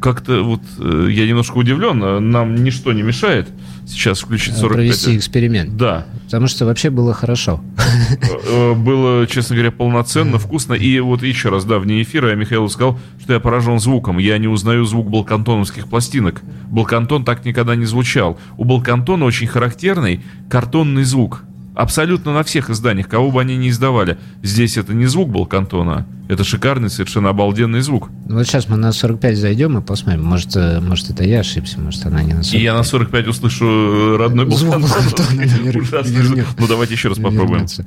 как-то 0.00 0.42
вот 0.42 0.62
э, 0.78 1.08
я 1.10 1.26
немножко 1.26 1.56
удивлен, 1.58 2.02
э, 2.02 2.18
нам 2.20 2.54
ничто 2.54 2.92
не 2.92 3.02
мешает 3.02 3.48
сейчас 3.84 4.20
включить 4.20 4.54
45. 4.54 4.76
Провести 4.76 5.16
эксперимент. 5.16 5.76
Да, 5.76 6.06
Потому 6.26 6.46
что 6.46 6.64
вообще 6.64 6.90
было 6.90 7.12
хорошо. 7.12 7.60
Э, 8.50 8.74
было, 8.74 9.26
честно 9.26 9.56
говоря, 9.56 9.70
полноценно, 9.70 10.38
вкусно. 10.38 10.74
И 10.74 10.98
вот 11.00 11.22
еще 11.22 11.48
раз, 11.48 11.64
да, 11.64 11.78
вне 11.78 12.02
эфира 12.02 12.30
я 12.30 12.34
Михаилу 12.34 12.68
сказал, 12.68 12.98
что 13.20 13.32
я 13.32 13.40
поражен 13.40 13.78
звуком. 13.78 14.18
Я 14.18 14.38
не 14.38 14.48
узнаю 14.48 14.84
звук 14.84 15.10
балкантоновских 15.10 15.88
пластинок. 15.88 16.42
Балкантон 16.70 17.24
так 17.24 17.44
никогда 17.44 17.76
не 17.76 17.84
звучал. 17.84 18.38
У 18.56 18.64
балкантона 18.64 19.24
очень 19.24 19.46
характерный 19.46 20.24
картонный 20.48 21.04
звук. 21.04 21.44
Абсолютно 21.78 22.34
на 22.34 22.42
всех 22.42 22.70
изданиях, 22.70 23.06
кого 23.06 23.30
бы 23.30 23.40
они 23.40 23.56
ни 23.56 23.68
издавали. 23.68 24.18
Здесь 24.42 24.76
это 24.76 24.94
не 24.94 25.06
звук 25.06 25.30
балкантона, 25.30 26.08
это 26.28 26.42
шикарный, 26.42 26.90
совершенно 26.90 27.28
обалденный 27.28 27.82
звук. 27.82 28.10
Ну, 28.26 28.34
Вот 28.34 28.48
сейчас 28.48 28.68
мы 28.68 28.76
на 28.76 28.90
45 28.90 29.38
зайдем 29.38 29.78
и 29.78 29.80
посмотрим. 29.80 30.24
Может, 30.24 30.56
э, 30.56 30.80
может 30.80 31.08
это 31.10 31.22
я 31.22 31.38
ошибся, 31.38 31.78
может, 31.78 32.04
она 32.04 32.24
не 32.24 32.32
на 32.34 32.42
45. 32.42 32.54
И 32.60 32.64
я 32.64 32.74
на 32.74 32.82
45 32.82 33.28
услышу 33.28 33.64
э, 33.64 34.16
родной 34.16 34.50
Звук 34.50 34.80
балкантон. 34.80 35.36
балкантона. 35.38 36.44
Ну 36.58 36.66
давайте 36.66 36.94
еще 36.94 37.10
раз 37.10 37.18
попробуем. 37.18 37.50
Вернется. 37.50 37.86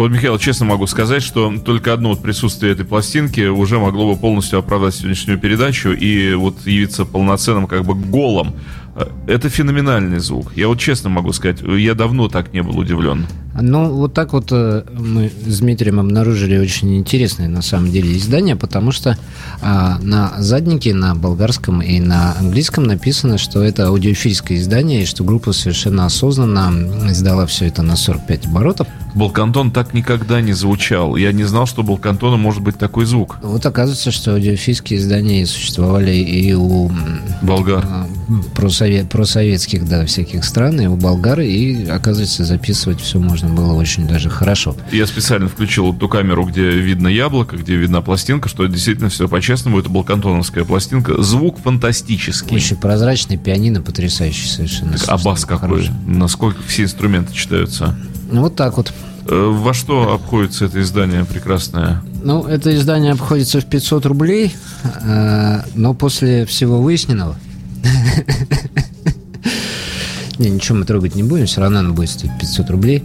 Вот, 0.00 0.10
Михаил, 0.10 0.38
честно 0.38 0.64
могу 0.64 0.86
сказать, 0.86 1.22
что 1.22 1.52
только 1.62 1.92
одно 1.92 2.08
вот 2.08 2.22
присутствие 2.22 2.72
этой 2.72 2.86
пластинки 2.86 3.48
уже 3.48 3.78
могло 3.78 4.14
бы 4.14 4.18
полностью 4.18 4.58
оправдать 4.58 4.94
сегодняшнюю 4.94 5.38
передачу 5.38 5.90
и 5.90 6.32
вот 6.32 6.66
явиться 6.66 7.04
полноценным 7.04 7.66
как 7.66 7.84
бы 7.84 7.94
голом. 7.94 8.54
Э, 8.96 9.08
Это 9.26 9.50
феноменальный 9.50 10.18
звук. 10.18 10.56
Я 10.56 10.68
вот 10.68 10.78
честно 10.78 11.10
могу 11.10 11.34
сказать, 11.34 11.60
я 11.60 11.94
давно 11.94 12.28
так 12.28 12.54
не 12.54 12.62
был 12.62 12.78
удивлен. 12.78 13.26
Ну, 13.58 13.92
вот 13.94 14.14
так 14.14 14.32
вот 14.32 14.48
э, 14.52 14.84
мы 14.92 15.30
с 15.46 15.58
Дмитрием 15.58 15.98
обнаружили 15.98 16.56
очень 16.58 16.96
интересное 16.96 17.48
на 17.48 17.62
самом 17.62 17.90
деле 17.90 18.16
издание, 18.16 18.54
потому 18.54 18.92
что 18.92 19.16
а, 19.60 19.98
на 20.00 20.34
заднике 20.38 20.94
на 20.94 21.14
болгарском 21.14 21.82
и 21.82 21.98
на 22.00 22.36
английском 22.38 22.84
написано, 22.84 23.38
что 23.38 23.62
это 23.62 23.88
аудиофильское 23.88 24.58
издание, 24.58 25.02
и 25.02 25.06
что 25.06 25.24
группа 25.24 25.52
совершенно 25.52 26.06
осознанно 26.06 27.10
издала 27.10 27.46
все 27.46 27.66
это 27.66 27.82
на 27.82 27.96
45 27.96 28.46
оборотов. 28.46 28.86
Балкантон 29.14 29.72
так 29.72 29.94
никогда 29.94 30.40
не 30.40 30.52
звучал. 30.52 31.16
Я 31.16 31.32
не 31.32 31.44
знал, 31.44 31.66
что 31.66 31.82
у 31.82 31.84
Балкантона 31.84 32.36
может 32.36 32.62
быть 32.62 32.78
такой 32.78 33.04
звук. 33.04 33.38
Вот 33.42 33.66
оказывается, 33.66 34.12
что 34.12 34.34
аудиофильские 34.34 35.00
издания 35.00 35.44
существовали 35.46 36.12
и 36.14 36.54
у 36.54 36.90
Болгар. 37.42 37.84
а, 37.86 38.06
просове- 38.54 39.06
просоветских, 39.06 39.88
да, 39.88 40.06
всяких 40.06 40.44
стран, 40.44 40.80
и 40.80 40.86
у 40.86 40.96
болгар, 40.96 41.40
и, 41.40 41.86
оказывается, 41.86 42.44
записывать 42.44 43.00
все 43.00 43.18
можно 43.18 43.48
было 43.50 43.74
очень 43.74 44.06
даже 44.06 44.30
хорошо. 44.30 44.74
Я 44.92 45.06
специально 45.06 45.48
включил 45.48 45.92
ту 45.94 46.08
камеру, 46.08 46.44
где 46.44 46.70
видно 46.70 47.08
яблоко, 47.08 47.56
где 47.56 47.76
видна 47.76 48.00
пластинка, 48.00 48.48
что 48.48 48.66
действительно 48.66 49.08
все 49.08 49.28
по-честному. 49.28 49.78
Это 49.78 49.88
балкантоновская 49.90 50.64
пластинка. 50.64 51.22
Звук 51.22 51.58
фантастический. 51.62 52.56
Очень 52.56 52.76
прозрачный, 52.76 53.36
пианино 53.36 53.82
потрясающий 53.82 54.48
совершенно. 54.48 54.96
А 55.06 55.18
бас 55.18 55.44
какой? 55.44 55.68
хороший. 55.68 55.90
Насколько 56.06 56.62
все 56.66 56.84
инструменты 56.84 57.32
читаются? 57.34 57.96
Ну, 58.30 58.42
вот 58.42 58.56
так 58.56 58.76
вот. 58.76 58.92
Э, 59.26 59.50
Во 59.52 59.74
что 59.74 60.12
обходится 60.14 60.64
это 60.66 60.80
издание 60.80 61.24
прекрасное? 61.24 62.02
Ну, 62.22 62.44
это 62.44 62.74
издание 62.74 63.12
обходится 63.12 63.60
в 63.60 63.66
500 63.66 64.06
рублей, 64.06 64.54
э, 65.02 65.62
но 65.74 65.94
после 65.94 66.46
всего 66.46 66.80
выясненного... 66.80 67.36
Не, 70.40 70.48
ничего 70.48 70.78
мы 70.78 70.86
трогать 70.86 71.14
не 71.14 71.22
будем, 71.22 71.44
все 71.44 71.60
равно 71.60 71.80
оно 71.80 71.92
будет 71.92 72.08
стоить 72.08 72.32
500 72.40 72.70
рублей. 72.70 73.04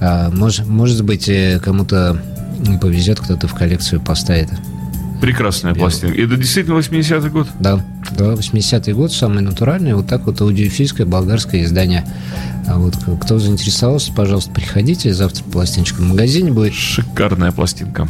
А, 0.00 0.30
мож- 0.30 0.64
Может 0.64 1.04
быть, 1.04 1.28
э, 1.28 1.60
кому-то 1.62 2.20
повезет, 2.80 3.20
кто-то 3.20 3.48
в 3.48 3.54
коллекцию 3.54 4.00
поставит. 4.00 4.48
Прекрасная 5.20 5.74
пластинка. 5.74 6.14
И 6.14 6.24
это 6.24 6.38
действительно 6.38 6.76
80-й 6.78 7.28
год? 7.28 7.48
Да, 7.58 7.84
да, 8.16 8.32
80-й 8.32 8.94
год, 8.94 9.12
самый 9.12 9.42
натуральный, 9.42 9.92
вот 9.92 10.06
так 10.06 10.24
вот 10.24 10.40
аудиофильское 10.40 11.06
болгарское 11.06 11.64
издание. 11.64 12.06
А 12.66 12.78
вот 12.78 12.94
кто 13.22 13.38
заинтересовался, 13.38 14.10
пожалуйста, 14.14 14.50
приходите, 14.50 15.12
завтра 15.12 15.44
пластиночка 15.44 15.96
в 16.00 16.04
магазине 16.08 16.50
будет. 16.50 16.72
Шикарная 16.72 17.52
пластинка. 17.52 18.08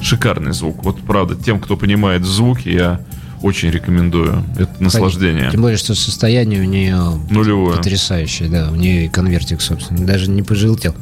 Шикарный 0.00 0.54
звук. 0.54 0.82
Вот 0.84 1.00
правда, 1.02 1.34
тем, 1.36 1.60
кто 1.60 1.76
понимает 1.76 2.24
звуки, 2.24 2.70
я 2.70 3.00
очень 3.42 3.70
рекомендую. 3.70 4.44
Это 4.58 4.70
наслаждение. 4.80 5.50
Тем 5.50 5.62
более, 5.62 5.78
что 5.78 5.94
состояние 5.94 6.60
у 6.62 6.64
нее 6.64 6.96
Нулевое. 7.30 7.76
потрясающее, 7.76 8.48
да, 8.48 8.70
у 8.70 8.74
нее 8.74 9.06
и 9.06 9.08
конвертик, 9.08 9.60
собственно, 9.60 10.06
даже 10.06 10.30
не 10.30 10.42
пожелтел. 10.42 10.94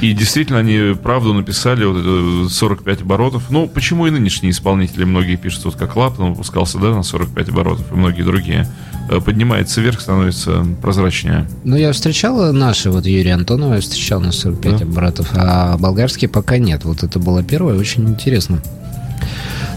И 0.00 0.12
действительно, 0.12 0.58
они 0.58 0.94
правду 0.94 1.32
написали, 1.32 1.84
вот 1.84 1.96
это 1.96 2.52
45 2.52 3.02
оборотов. 3.02 3.44
Ну, 3.48 3.66
почему 3.68 4.06
и 4.06 4.10
нынешние 4.10 4.50
исполнители, 4.50 5.04
многие 5.04 5.36
пишут, 5.36 5.64
вот 5.64 5.76
как 5.76 5.92
Клаптон 5.92 6.32
выпускался, 6.32 6.78
да, 6.78 6.90
на 6.94 7.02
45 7.02 7.48
оборотов, 7.48 7.90
и 7.90 7.94
многие 7.94 8.22
другие. 8.22 8.68
Э, 9.08 9.20
Поднимается 9.20 9.80
вверх, 9.80 10.00
становится 10.00 10.66
прозрачнее. 10.82 11.48
Ну, 11.62 11.76
я 11.76 11.92
встречала 11.92 12.52
наши, 12.52 12.90
вот 12.90 13.06
Юрия 13.06 13.34
Антонова 13.34 13.74
я 13.74 13.80
встречал 13.80 14.20
на 14.20 14.32
45 14.32 14.78
Да. 14.80 14.84
оборотов, 14.84 15.30
а 15.34 15.78
болгарские 15.78 16.28
пока 16.28 16.58
нет. 16.58 16.84
Вот 16.84 17.02
это 17.02 17.18
было 17.18 17.42
первое, 17.42 17.74
очень 17.78 18.06
интересно. 18.08 18.60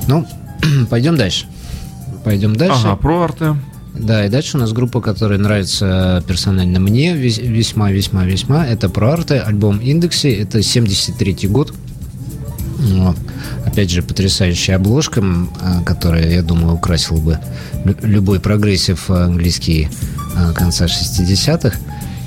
Ну, 0.07 0.27
пойдем 0.89 1.15
дальше. 1.15 1.45
Пойдем 2.23 2.55
дальше. 2.55 2.81
Ага, 2.85 2.95
про 2.95 3.23
арты. 3.23 3.55
Да, 3.93 4.25
и 4.25 4.29
дальше 4.29 4.57
у 4.57 4.59
нас 4.59 4.73
группа, 4.73 5.01
которая 5.01 5.39
нравится 5.39 6.23
персонально 6.27 6.79
мне 6.79 7.13
вес- 7.15 7.39
весьма, 7.41 7.91
весьма, 7.91 8.25
весьма. 8.25 8.65
Это 8.65 8.89
про 8.89 9.13
арты, 9.13 9.37
альбом 9.37 9.79
Индекси, 9.79 10.27
это 10.27 10.61
73 10.61 11.47
год. 11.47 11.73
Вот. 12.79 13.15
Опять 13.65 13.89
же, 13.89 14.03
потрясающая 14.03 14.75
обложка, 14.75 15.23
а, 15.61 15.81
которая, 15.83 16.29
я 16.31 16.43
думаю, 16.43 16.75
украсила 16.75 17.17
бы 17.17 17.39
лю- 17.85 17.95
любой 18.03 18.39
прогрессив 18.39 19.09
английский 19.09 19.87
а, 20.35 20.53
конца 20.53 20.85
60-х. 20.85 21.75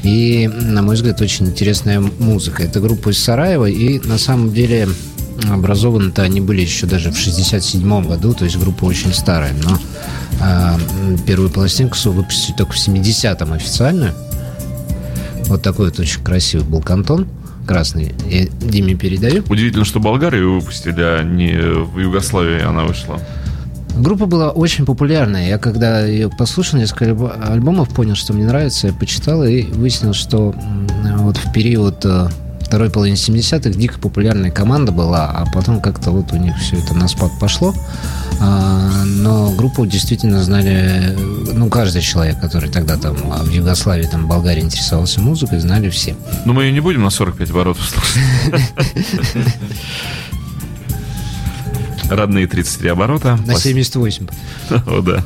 И, 0.03 0.49
на 0.49 0.83
мой 0.83 0.97
взгляд, 0.97 1.21
очень 1.21 1.47
интересная 1.47 2.01
музыка. 2.01 2.63
Это 2.65 2.81
группа 2.81 3.11
из 3.11 3.19
Сараева, 3.23 3.67
и 3.67 4.01
на 4.07 4.19
самом 4.19 4.53
деле 4.53 4.89
образованы-то 5.49 6.23
они 6.23 6.41
были 6.41 6.61
еще 6.63 6.87
даже 6.87 7.11
в 7.11 7.17
67 7.19 8.07
году, 8.07 8.35
то 8.35 8.45
есть 8.45 8.57
группа 8.59 8.85
очень 8.85 9.13
старая. 9.15 9.53
Но 9.63 9.79
м, 10.41 11.19
первую 11.27 11.51
пластинку 11.51 11.97
выпустили 12.11 12.57
только 12.57 12.73
в 12.73 12.77
70-м 12.77 13.53
официальную. 13.53 14.13
Вот 15.47 15.63
такой 15.63 15.87
вот 15.87 15.99
очень 15.99 16.23
красивый 16.23 16.67
был 16.67 16.81
картон 16.81 17.27
красный. 17.67 18.15
Я 18.29 18.47
Диме 18.61 18.95
передаю. 18.95 19.45
Удивительно, 19.49 19.85
что 19.85 20.01
Болгарии 20.01 20.39
ее 20.39 20.49
выпустили, 20.49 21.01
а 21.01 21.23
не 21.23 21.53
в 21.85 21.99
Югославии 22.01 22.63
она 22.63 22.85
вышла. 22.85 23.21
Группа 23.97 24.27
была 24.27 24.51
очень 24.51 24.87
популярная. 24.87 25.49
Я 25.49 25.59
когда 25.59 26.05
ее 26.07 26.31
послушал, 26.31 26.79
несколько 26.79 27.07
альбо- 27.07 27.53
альбомов, 27.53 27.89
понял, 27.91 28.15
что 28.15 28.33
мне 28.33 28.45
нравится, 28.45 28.89
я 28.89 28.93
почитал 28.93 29.45
и 29.45 29.63
выяснил, 29.63 30.15
что 30.15 30.55
вот 31.19 31.37
в 31.37 31.53
период 31.53 32.05
э, 32.05 32.29
второй 32.71 32.89
половины 32.89 33.17
70-х 33.17 33.71
дико 33.71 33.99
популярная 33.99 34.53
команда 34.53 34.93
была, 34.93 35.29
а 35.29 35.45
потом 35.53 35.81
как-то 35.81 36.13
вот 36.13 36.33
у 36.33 36.37
них 36.37 36.57
все 36.59 36.77
это 36.77 36.95
на 36.95 37.09
спад 37.09 37.33
пошло. 37.41 37.75
А, 38.39 39.03
но 39.05 39.51
группу 39.51 39.85
действительно 39.87 40.41
знали, 40.45 41.19
ну, 41.53 41.69
каждый 41.69 42.01
человек, 42.01 42.41
который 42.41 42.71
тогда 42.71 42.97
там 42.97 43.17
а, 43.33 43.43
в 43.43 43.51
Югославии, 43.51 44.05
там, 44.05 44.27
в 44.27 44.29
Болгарии 44.29 44.61
интересовался 44.61 45.21
музыкой, 45.21 45.59
знали 45.59 45.91
все. 45.91 46.15
Но 46.45 46.53
мы 46.53 46.63
ее 46.63 46.73
не 46.73 46.79
будем 46.79 47.03
на 47.03 47.11
45 47.11 47.51
оборотов 47.51 47.85
слушать. 47.85 48.63
Родные 52.09 52.47
33 52.47 52.89
оборота. 52.89 53.37
На 53.47 53.57
78. 53.57 54.29
О, 54.87 55.01
да. 55.01 55.25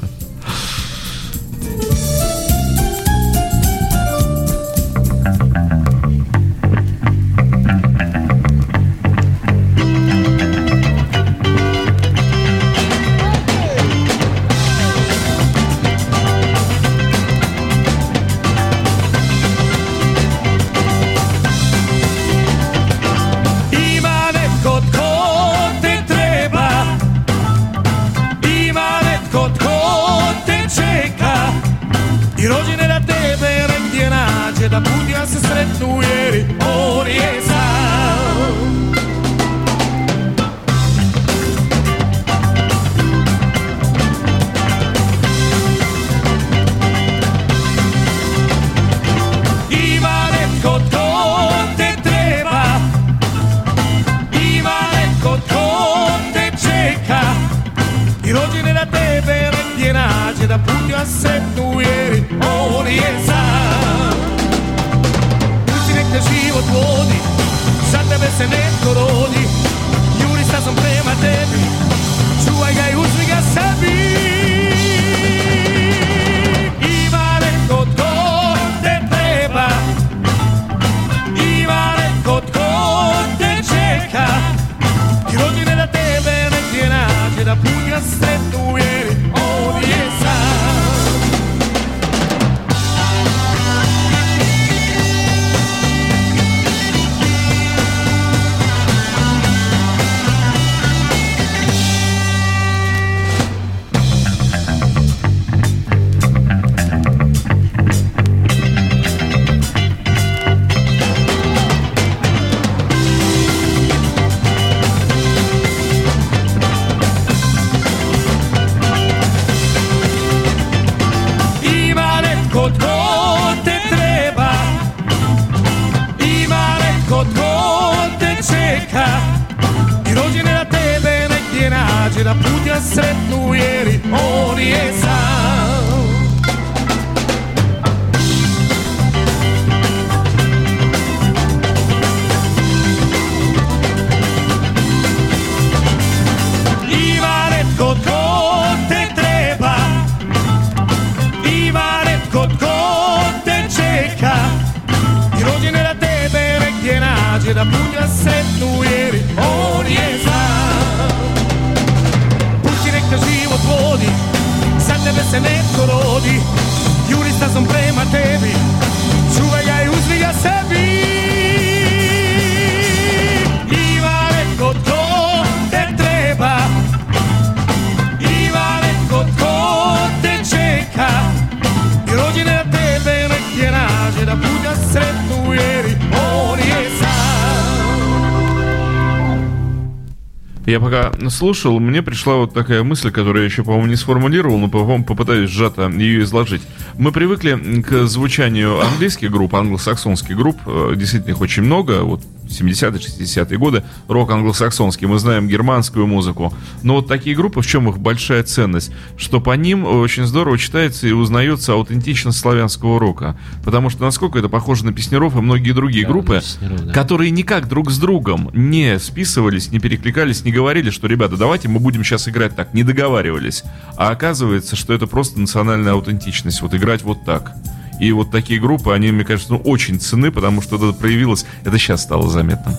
Слушал, 191.30 191.78
мне 191.80 192.02
пришла 192.02 192.36
вот 192.36 192.54
такая 192.54 192.82
мысль, 192.82 193.10
которую 193.10 193.42
я 193.42 193.46
еще, 193.48 193.64
по-моему, 193.64 193.86
не 193.86 193.96
сформулировал, 193.96 194.58
но, 194.58 194.68
по-моему, 194.68 195.04
попытаюсь 195.04 195.50
сжато 195.50 195.88
ее 195.88 196.22
изложить. 196.22 196.62
Мы 196.98 197.12
привыкли 197.12 197.82
к 197.82 198.06
звучанию 198.06 198.80
английских 198.80 199.30
групп, 199.30 199.54
англосаксонских 199.54 200.36
групп, 200.36 200.58
э, 200.66 200.92
действительно 200.96 201.32
их 201.32 201.40
очень 201.40 201.62
много, 201.62 202.02
вот 202.02 202.22
70-е, 202.60 202.98
60-е 202.98 203.58
годы, 203.58 203.84
рок 204.08 204.30
англосаксонский, 204.30 205.06
мы 205.06 205.18
знаем 205.18 205.48
германскую 205.48 206.06
музыку. 206.06 206.52
Но 206.82 206.96
вот 206.96 207.08
такие 207.08 207.34
группы, 207.36 207.60
в 207.60 207.66
чем 207.66 207.88
их 207.88 207.98
большая 207.98 208.42
ценность? 208.42 208.92
Что 209.16 209.40
по 209.40 209.54
ним 209.56 209.84
очень 209.84 210.26
здорово 210.26 210.58
читается 210.58 211.06
и 211.08 211.12
узнается 211.12 211.72
аутентичность 211.72 212.38
славянского 212.38 212.98
рока. 213.00 213.36
Потому 213.64 213.90
что 213.90 214.02
насколько 214.04 214.38
это 214.38 214.48
похоже 214.48 214.84
на 214.84 214.92
Песнеров 214.92 215.36
и 215.36 215.40
многие 215.40 215.72
другие 215.72 216.04
Да, 216.06 216.12
группы, 216.12 216.40
да. 216.60 216.92
которые 216.92 217.30
никак 217.30 217.68
друг 217.68 217.90
с 217.90 217.98
другом 217.98 218.50
не 218.52 218.98
списывались, 218.98 219.70
не 219.70 219.78
перекликались, 219.78 220.44
не 220.44 220.52
говорили, 220.52 220.90
что, 220.90 221.06
ребята, 221.06 221.36
давайте 221.36 221.68
мы 221.68 221.80
будем 221.80 222.04
сейчас 222.04 222.28
играть 222.28 222.54
так, 222.56 222.74
не 222.74 222.82
договаривались. 222.82 223.62
А 223.96 224.10
оказывается, 224.10 224.76
что 224.76 224.92
это 224.92 225.06
просто 225.06 225.40
национальная 225.40 225.92
аутентичность, 225.92 226.60
вот 226.62 226.74
играть 226.74 227.02
вот 227.02 227.24
так. 227.24 227.52
И 228.00 228.12
вот 228.12 228.30
такие 228.30 228.60
группы, 228.60 228.92
они, 228.92 229.12
мне 229.12 229.24
кажется, 229.24 229.52
ну, 229.52 229.58
очень 229.58 230.00
ценны, 230.00 230.30
потому 230.30 230.60
что 230.62 230.76
это 230.76 230.92
проявилось, 230.92 231.46
это 231.64 231.78
сейчас 231.78 232.02
стало 232.02 232.28
заметно. 232.28 232.76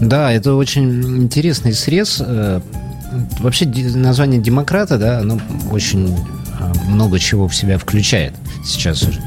Да, 0.00 0.30
это 0.32 0.54
очень 0.54 1.22
интересный 1.24 1.72
срез. 1.72 2.22
Э, 2.24 2.60
Вообще 3.38 3.66
название 3.66 4.40
демократа, 4.40 4.98
да, 4.98 5.20
оно 5.20 5.40
очень 5.70 6.08
э, 6.08 6.72
много 6.88 7.18
чего 7.18 7.48
в 7.48 7.54
себя 7.54 7.78
включает 7.78 8.34
сейчас 8.64 9.02
уже. 9.02 9.20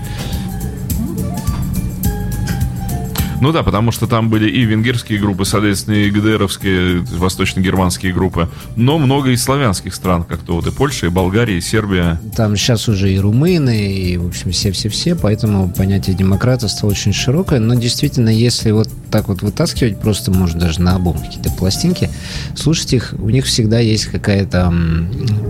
Ну 3.41 3.51
да, 3.51 3.63
потому 3.63 3.91
что 3.91 4.07
там 4.07 4.29
были 4.29 4.49
и 4.49 4.63
венгерские 4.63 5.19
группы, 5.19 5.45
соответственно, 5.45 5.95
и 5.95 6.09
ГДРовские, 6.09 6.99
восточно-германские 6.99 8.13
группы, 8.13 8.49
но 8.75 8.97
много 8.97 9.31
и 9.31 9.37
славянских 9.37 9.95
стран, 9.95 10.23
как-то 10.23 10.53
вот 10.53 10.67
и 10.67 10.71
Польша, 10.71 11.05
и 11.05 11.09
Болгария, 11.09 11.57
и 11.57 11.61
Сербия. 11.61 12.19
Там 12.35 12.55
сейчас 12.57 12.87
уже 12.89 13.13
и 13.13 13.19
румыны, 13.19 13.93
и, 13.93 14.17
в 14.17 14.27
общем, 14.27 14.51
все-все-все, 14.51 15.15
поэтому 15.15 15.69
понятие 15.69 16.15
демократства 16.15 16.87
очень 16.87 17.13
широкое, 17.13 17.59
но 17.59 17.75
действительно, 17.75 18.29
если 18.29 18.71
вот 18.71 18.89
так 19.09 19.27
вот 19.27 19.41
вытаскивать, 19.41 19.99
просто, 19.99 20.31
может, 20.31 20.57
даже 20.57 20.81
на 20.81 20.95
обум 20.95 21.17
какие-то 21.17 21.51
пластинки, 21.51 22.09
слушать 22.55 22.93
их, 22.93 23.13
у 23.17 23.29
них 23.29 23.45
всегда 23.45 23.79
есть 23.79 24.05
какая-то 24.05 24.73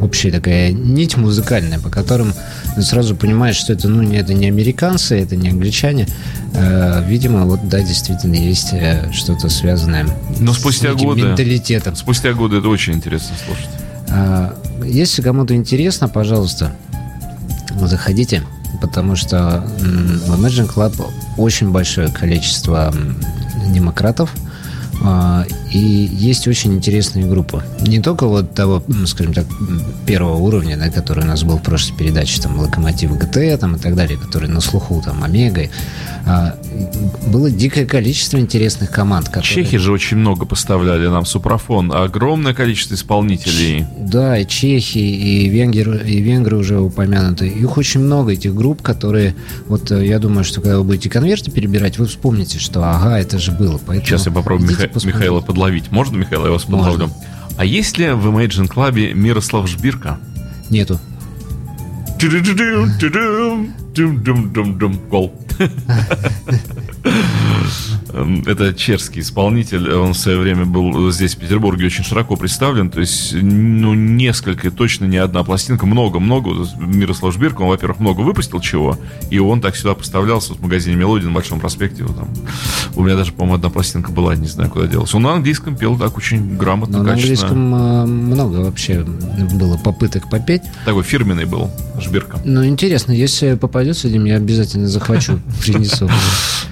общая 0.02 0.32
такая 0.32 0.71
нить 0.71 1.17
музыкальная, 1.17 1.80
по 1.80 1.89
которым 1.89 2.34
сразу 2.80 3.15
понимаешь, 3.15 3.56
что 3.56 3.73
это, 3.73 3.88
ну, 3.88 4.10
это 4.13 4.34
не 4.34 4.47
американцы, 4.47 5.19
это 5.19 5.36
не 5.36 5.49
англичане. 5.49 6.08
Э, 6.54 7.04
видимо, 7.08 7.45
вот, 7.45 7.67
да, 7.67 7.78
действительно, 7.83 8.35
есть 8.35 8.69
э, 8.73 9.11
что-то 9.11 9.49
связанное 9.49 10.05
Но 10.39 10.53
с 10.53 10.57
спустя 10.59 10.91
неким 10.93 11.07
годы- 11.07 11.21
менталитетом. 11.21 11.95
Спустя 11.95 12.33
годы 12.33 12.57
это 12.57 12.67
очень 12.69 12.93
интересно 12.93 13.35
слушать. 13.45 13.69
А, 14.09 14.55
Если 14.85 15.21
кому-то 15.21 15.55
интересно, 15.55 16.07
пожалуйста, 16.07 16.71
заходите, 17.79 18.43
потому 18.81 19.15
что 19.15 19.63
в 19.79 20.39
Imagine 20.39 20.73
Club 20.73 21.05
очень 21.37 21.69
большое 21.71 22.07
количество 22.09 22.93
демократов, 23.73 24.31
и 25.71 25.77
есть 25.77 26.47
очень 26.47 26.73
интересные 26.73 27.25
группы. 27.25 27.63
Не 27.81 28.01
только 28.01 28.27
вот 28.27 28.53
того, 28.53 28.83
скажем 29.05 29.33
так, 29.33 29.45
первого 30.05 30.35
уровня, 30.35 30.77
да, 30.77 30.89
который 30.89 31.23
у 31.23 31.27
нас 31.27 31.43
был 31.43 31.57
в 31.57 31.63
прошлой 31.63 31.95
передаче, 31.95 32.41
там, 32.41 32.59
Локомотив 32.59 33.17
ГТ 33.17 33.59
там, 33.59 33.75
и 33.75 33.79
так 33.79 33.95
далее, 33.95 34.17
которые 34.17 34.49
на 34.49 34.62
слуху, 34.62 35.01
там, 35.03 35.23
Омега. 35.23 35.69
А, 36.25 36.55
было 37.27 37.49
дикое 37.49 37.85
количество 37.85 38.38
интересных 38.38 38.91
команд. 38.91 39.27
Которые... 39.27 39.65
Чехи 39.65 39.77
же 39.77 39.91
очень 39.91 40.17
много 40.17 40.45
поставляли 40.45 41.07
нам 41.07 41.25
супрофон, 41.25 41.91
огромное 41.93 42.53
количество 42.53 42.95
исполнителей. 42.95 43.85
Да, 43.97 44.38
и 44.38 44.45
чехи, 44.45 44.97
и 44.97 45.47
венгеры, 45.49 46.03
и 46.05 46.19
венгры 46.21 46.57
уже 46.57 46.79
упомянуты. 46.79 47.47
Их 47.47 47.77
очень 47.77 48.01
много, 48.01 48.33
этих 48.33 48.53
групп, 48.53 48.81
которые... 48.81 49.35
Вот 49.67 49.91
э, 49.91 50.05
я 50.05 50.19
думаю, 50.19 50.43
что 50.43 50.62
когда 50.62 50.77
вы 50.77 50.83
будете 50.83 51.09
конверты 51.09 51.51
перебирать, 51.51 51.97
вы 51.97 52.07
вспомните, 52.07 52.59
что 52.59 52.83
ага, 52.83 53.19
это 53.19 53.38
же 53.39 53.51
было. 53.51 53.79
Поэтому 53.85 54.07
Сейчас 54.07 54.25
я 54.25 54.31
попробую 54.31 54.71
идите, 54.71 54.88
Миха- 54.89 54.93
посмотрите. 54.93 55.17
Михаила 55.17 55.41
подловить. 55.41 55.91
Можно, 55.91 56.17
Михаил, 56.17 56.45
я 56.45 56.52
вас 56.52 56.67
Можно. 56.67 56.91
подловлю? 56.91 57.13
А 57.58 57.65
есть 57.65 57.97
ли 57.97 58.10
в 58.12 58.28
Imagine 58.28 58.67
Club 58.67 59.13
Мирослав 59.13 59.67
Жбирка? 59.67 60.17
Нету. 60.69 60.99
Гол. 65.10 65.34
Эм, 68.12 68.43
Это 68.48 68.74
чешский 68.74 69.19
исполнитель, 69.22 69.91
он 69.93 70.13
в 70.13 70.17
свое 70.17 70.39
время 70.39 70.65
был 70.65 71.12
здесь, 71.12 71.36
в 71.36 71.39
Петербурге, 71.39 71.86
очень 71.88 72.04
широко 72.04 72.36
представлен, 72.36 72.89
то 72.89 73.00
есть, 73.00 73.34
ну, 73.34 73.93
несколько, 73.93 74.72
точно 74.72 75.06
не 75.06 75.17
одна 75.17 75.43
пластинка, 75.43 75.86
много-много, 75.86 76.67
Мирослав 76.80 77.34
Жбирко, 77.34 77.62
он, 77.62 77.69
во-первых, 77.69 78.00
много 78.00 78.22
выпустил 78.22 78.60
чего, 78.60 78.98
и 79.30 79.39
он 79.39 79.62
так 79.62 79.76
сюда 79.76 79.93
поставлялся 79.93 80.50
вот 80.50 80.60
в 80.60 80.63
магазине 80.63 80.95
«Мелодия» 80.95 81.28
на 81.28 81.34
Большом 81.36 81.60
проспекте, 81.60 82.04
вот 82.04 82.15
там. 82.17 82.30
у 82.95 83.04
меня 83.04 83.15
даже, 83.15 83.32
по-моему, 83.32 83.56
одна 83.56 83.69
пластинка 83.69 84.12
была, 84.12 84.36
не 84.36 84.48
знаю, 84.48 84.69
куда 84.69 84.88
делась. 84.88 85.13
Он 85.13 85.22
на 85.24 85.34
английском 85.34 85.76
пел 85.76 85.98
так 85.98 86.17
очень 86.17 86.58
грамотно, 86.58 87.00
Но 87.00 87.04
на 87.04 87.12
качественно. 87.12 87.50
английском 87.52 87.76
э, 87.76 88.06
много 88.36 88.56
вообще 88.58 89.06
было 89.54 89.78
попыток 89.78 90.30
попеть. 90.30 90.62
Такой 90.86 91.04
фирменный 91.04 91.45
был 91.45 91.69
Жбирка, 92.00 92.39
Но 92.43 92.65
интересно, 92.65 93.12
если 93.12 93.56
попадется 93.56 94.08
я 94.08 94.36
обязательно 94.38 94.88
захвачу, 94.88 95.39
принесу. 95.62 96.10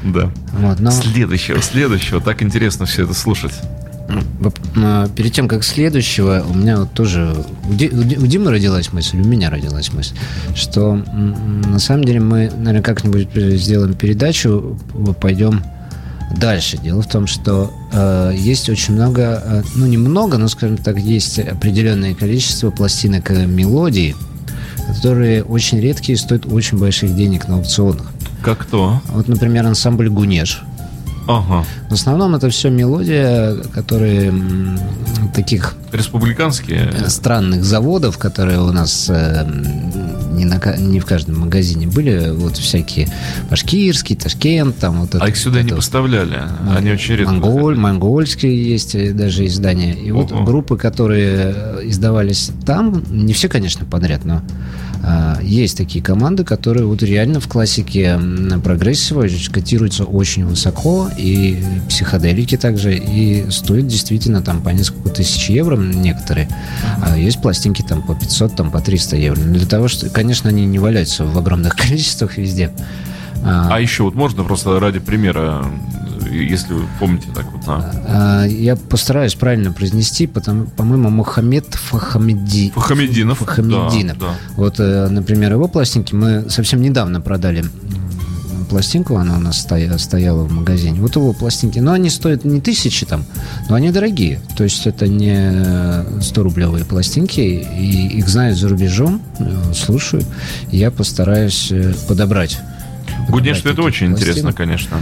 да. 0.04 0.32
Вот, 0.54 0.80
но 0.80 0.92
Следующего, 1.28 1.62
следующего, 1.62 2.22
так 2.22 2.42
интересно 2.42 2.86
все 2.86 3.04
это 3.04 3.14
слушать. 3.14 3.52
Воп- 4.40 4.56
а, 4.78 5.10
Перед 5.10 5.34
тем, 5.34 5.50
как 5.50 5.66
следующего, 5.66 6.46
у 6.50 6.54
меня 6.54 6.78
вот 6.78 6.94
тоже... 6.94 7.36
У, 7.70 7.74
Ди- 7.74 7.90
у 7.90 8.04
Ди- 8.04 8.16
у 8.18 8.26
Димы 8.26 8.52
родилась 8.52 8.94
мысль, 8.94 9.20
у 9.20 9.26
меня 9.26 9.50
родилась 9.50 9.92
мысль, 9.92 10.16
что 10.56 10.96
на 10.96 11.80
самом 11.80 12.06
деле 12.06 12.22
мы, 12.22 12.50
наверное, 12.56 12.82
как-нибудь 12.82 13.28
сделаем 13.60 13.94
передачу, 13.96 14.80
пойдем 15.20 15.62
дальше. 16.38 16.78
Дело 16.78 17.02
в 17.02 17.08
том, 17.10 17.28
что 17.28 17.74
э, 17.92 18.32
есть 18.38 18.70
очень 18.70 18.94
много, 18.94 19.42
э, 19.44 19.64
ну, 19.76 19.86
немного, 19.86 20.38
но, 20.38 20.48
скажем 20.48 20.78
так, 20.78 20.98
есть 20.98 21.40
определенное 21.40 22.16
количество 22.16 22.72
пластинок 22.72 23.30
э, 23.32 23.46
мелодии, 23.46 24.16
которые 24.88 25.44
очень 25.44 25.82
редкие 25.82 26.16
и 26.16 26.18
стоят 26.18 26.46
очень 26.46 26.78
больших 26.78 27.14
денег 27.14 27.50
на 27.50 27.56
аукционах. 27.56 28.08
Как 28.42 28.64
то? 28.66 29.02
Вот, 29.10 29.28
например, 29.28 29.66
ансамбль 29.68 30.08
«Гунеш». 30.10 30.64
Ага. 31.28 31.66
В 31.90 31.94
основном 31.94 32.36
это 32.36 32.50
все 32.50 32.70
мелодия, 32.70 33.56
которые 33.74 34.34
таких 35.34 35.76
Республиканские. 35.92 36.92
э, 36.94 37.10
странных 37.10 37.64
заводов, 37.64 38.18
которые 38.18 38.60
у 38.62 38.72
нас 38.72 39.08
э, 39.10 39.46
не, 40.32 40.46
на, 40.46 40.60
не 40.78 41.00
в 41.00 41.06
каждом 41.06 41.40
магазине 41.40 41.88
были, 41.88 42.32
вот 42.32 42.58
всякие 42.58 43.10
башкирский, 43.50 44.16
Ташкент, 44.16 44.78
там 44.78 45.02
вот 45.02 45.16
это. 45.16 45.24
А 45.24 45.28
их 45.28 45.38
сюда 45.38 45.58
вот 45.58 45.66
не 45.66 45.72
вот. 45.72 45.78
поставляли. 45.78 46.40
Они 46.76 46.92
очень 46.92 47.16
редко. 47.16 47.34
Монгол, 47.34 47.54
выходили. 47.56 47.82
монгольские 47.82 48.70
есть 48.70 48.96
э, 48.96 49.12
даже 49.12 49.46
издания. 49.46 49.94
И 49.94 50.12
вот 50.12 50.32
Ого. 50.32 50.44
группы, 50.44 50.78
которые 50.78 51.54
издавались 51.84 52.52
там, 52.66 53.04
не 53.10 53.34
все, 53.34 53.50
конечно, 53.50 53.86
подряд, 53.86 54.26
но 54.26 54.42
Есть 55.42 55.78
такие 55.78 56.04
команды, 56.04 56.44
которые 56.44 56.86
вот 56.86 57.02
реально 57.04 57.40
в 57.40 57.48
классике 57.48 58.20
прогрессива 58.64 59.28
котируются 59.52 60.04
очень 60.04 60.46
высоко, 60.46 61.10
и 61.18 61.64
психоделики 61.88 62.58
также, 62.58 62.96
и 62.96 63.50
стоят 63.50 63.88
действительно 63.88 64.42
там 64.42 64.62
по 64.62 64.70
несколько 64.70 65.10
тысяч 65.10 65.50
евро 65.50 65.78
некоторые. 65.78 66.50
А 67.02 67.18
есть 67.18 67.42
пластинки 67.42 67.82
там 67.82 68.02
по 68.02 68.16
500, 68.16 68.56
там 68.56 68.72
по 68.72 68.82
300 68.82 69.16
евро. 69.16 69.40
Но 69.40 69.54
Для 69.54 69.66
того, 69.66 69.88
что, 69.88 70.10
конечно, 70.10 70.50
они 70.50 70.66
не 70.66 70.80
валяются 70.80 71.26
в 71.26 71.38
огромных 71.38 71.76
количествах 71.78 72.38
везде. 72.38 72.72
А, 73.44 73.70
А 73.72 73.80
еще 73.80 74.04
вот 74.04 74.16
можно 74.16 74.44
просто 74.44 74.80
ради 74.80 75.00
примера, 75.00 75.66
э, 75.66 76.07
если 76.30 76.74
вы 76.74 76.86
помните 77.00 77.28
так 77.34 77.46
вот 77.52 77.66
на 77.66 77.92
а, 78.08 78.46
я 78.46 78.76
постараюсь 78.76 79.36
правильно 79.36 79.72
произнести, 79.72 80.28
потому, 80.28 80.66
по-моему, 80.66 81.10
Мухаммед 81.10 81.74
Фахамеди... 81.74 82.72
Фахамединов. 82.72 83.40
Фахамеддинов. 83.40 84.18
Да, 84.18 84.28
да. 84.28 84.36
Вот, 84.56 84.80
э, 84.80 85.08
например, 85.10 85.54
его 85.54 85.68
пластинки 85.68 86.14
мы 86.14 86.50
совсем 86.50 86.82
недавно 86.82 87.22
продали 87.22 87.66
пластинку, 88.68 89.16
она 89.16 89.38
у 89.38 89.40
нас 89.40 89.66
стоя- 89.66 89.98
стояла 89.98 90.44
в 90.44 90.52
магазине. 90.52 91.00
Вот 91.02 91.16
его 91.16 91.34
пластинки, 91.34 91.80
но 91.80 91.94
они 91.94 92.10
стоят 92.10 92.46
не 92.46 92.62
тысячи 92.62 93.06
там, 93.06 93.26
но 93.70 93.76
они 93.76 93.92
дорогие. 93.92 94.40
То 94.56 94.64
есть 94.64 94.86
это 94.86 95.08
не 95.08 95.34
100-рублевые 96.20 96.86
пластинки, 96.86 97.40
и 97.40 98.18
их 98.18 98.28
знают 98.28 98.58
за 98.58 98.70
рубежом, 98.70 99.22
э, 99.40 99.74
слушаю. 99.74 100.24
И 100.72 100.78
я 100.78 100.92
постараюсь 100.92 101.72
э, 101.72 101.94
подобрать. 102.08 102.60
Гудеш, 103.30 103.64
это 103.66 103.82
очень 103.82 104.08
интересно, 104.08 104.52
пластинок. 104.52 104.56
конечно. 104.56 104.98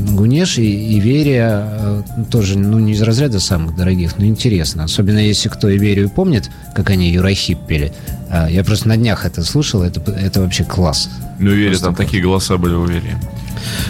Гунеш 0.00 0.58
и, 0.58 0.64
и 0.64 1.00
Верия 1.00 1.64
э, 1.68 2.02
тоже, 2.30 2.58
ну, 2.58 2.78
не 2.78 2.92
из 2.92 3.02
разряда 3.02 3.40
самых 3.40 3.76
дорогих, 3.76 4.18
но 4.18 4.24
интересно. 4.24 4.84
Особенно 4.84 5.18
если 5.18 5.48
кто 5.48 5.68
и 5.68 5.78
Верию 5.78 6.10
помнит, 6.10 6.50
как 6.74 6.90
они 6.90 7.10
Юрахип 7.10 7.58
пели. 7.66 7.92
А, 8.30 8.48
Я 8.48 8.64
просто 8.64 8.88
на 8.88 8.96
днях 8.96 9.26
это 9.26 9.42
слушал, 9.42 9.82
это, 9.82 10.00
это 10.12 10.40
вообще 10.40 10.64
класс. 10.64 11.10
Ну, 11.38 11.50
Просто 11.66 11.84
там 11.84 11.94
класс. 11.94 12.06
такие 12.06 12.22
голоса 12.22 12.56
были 12.56 12.74
у 12.74 12.84
Верии. 12.84 13.16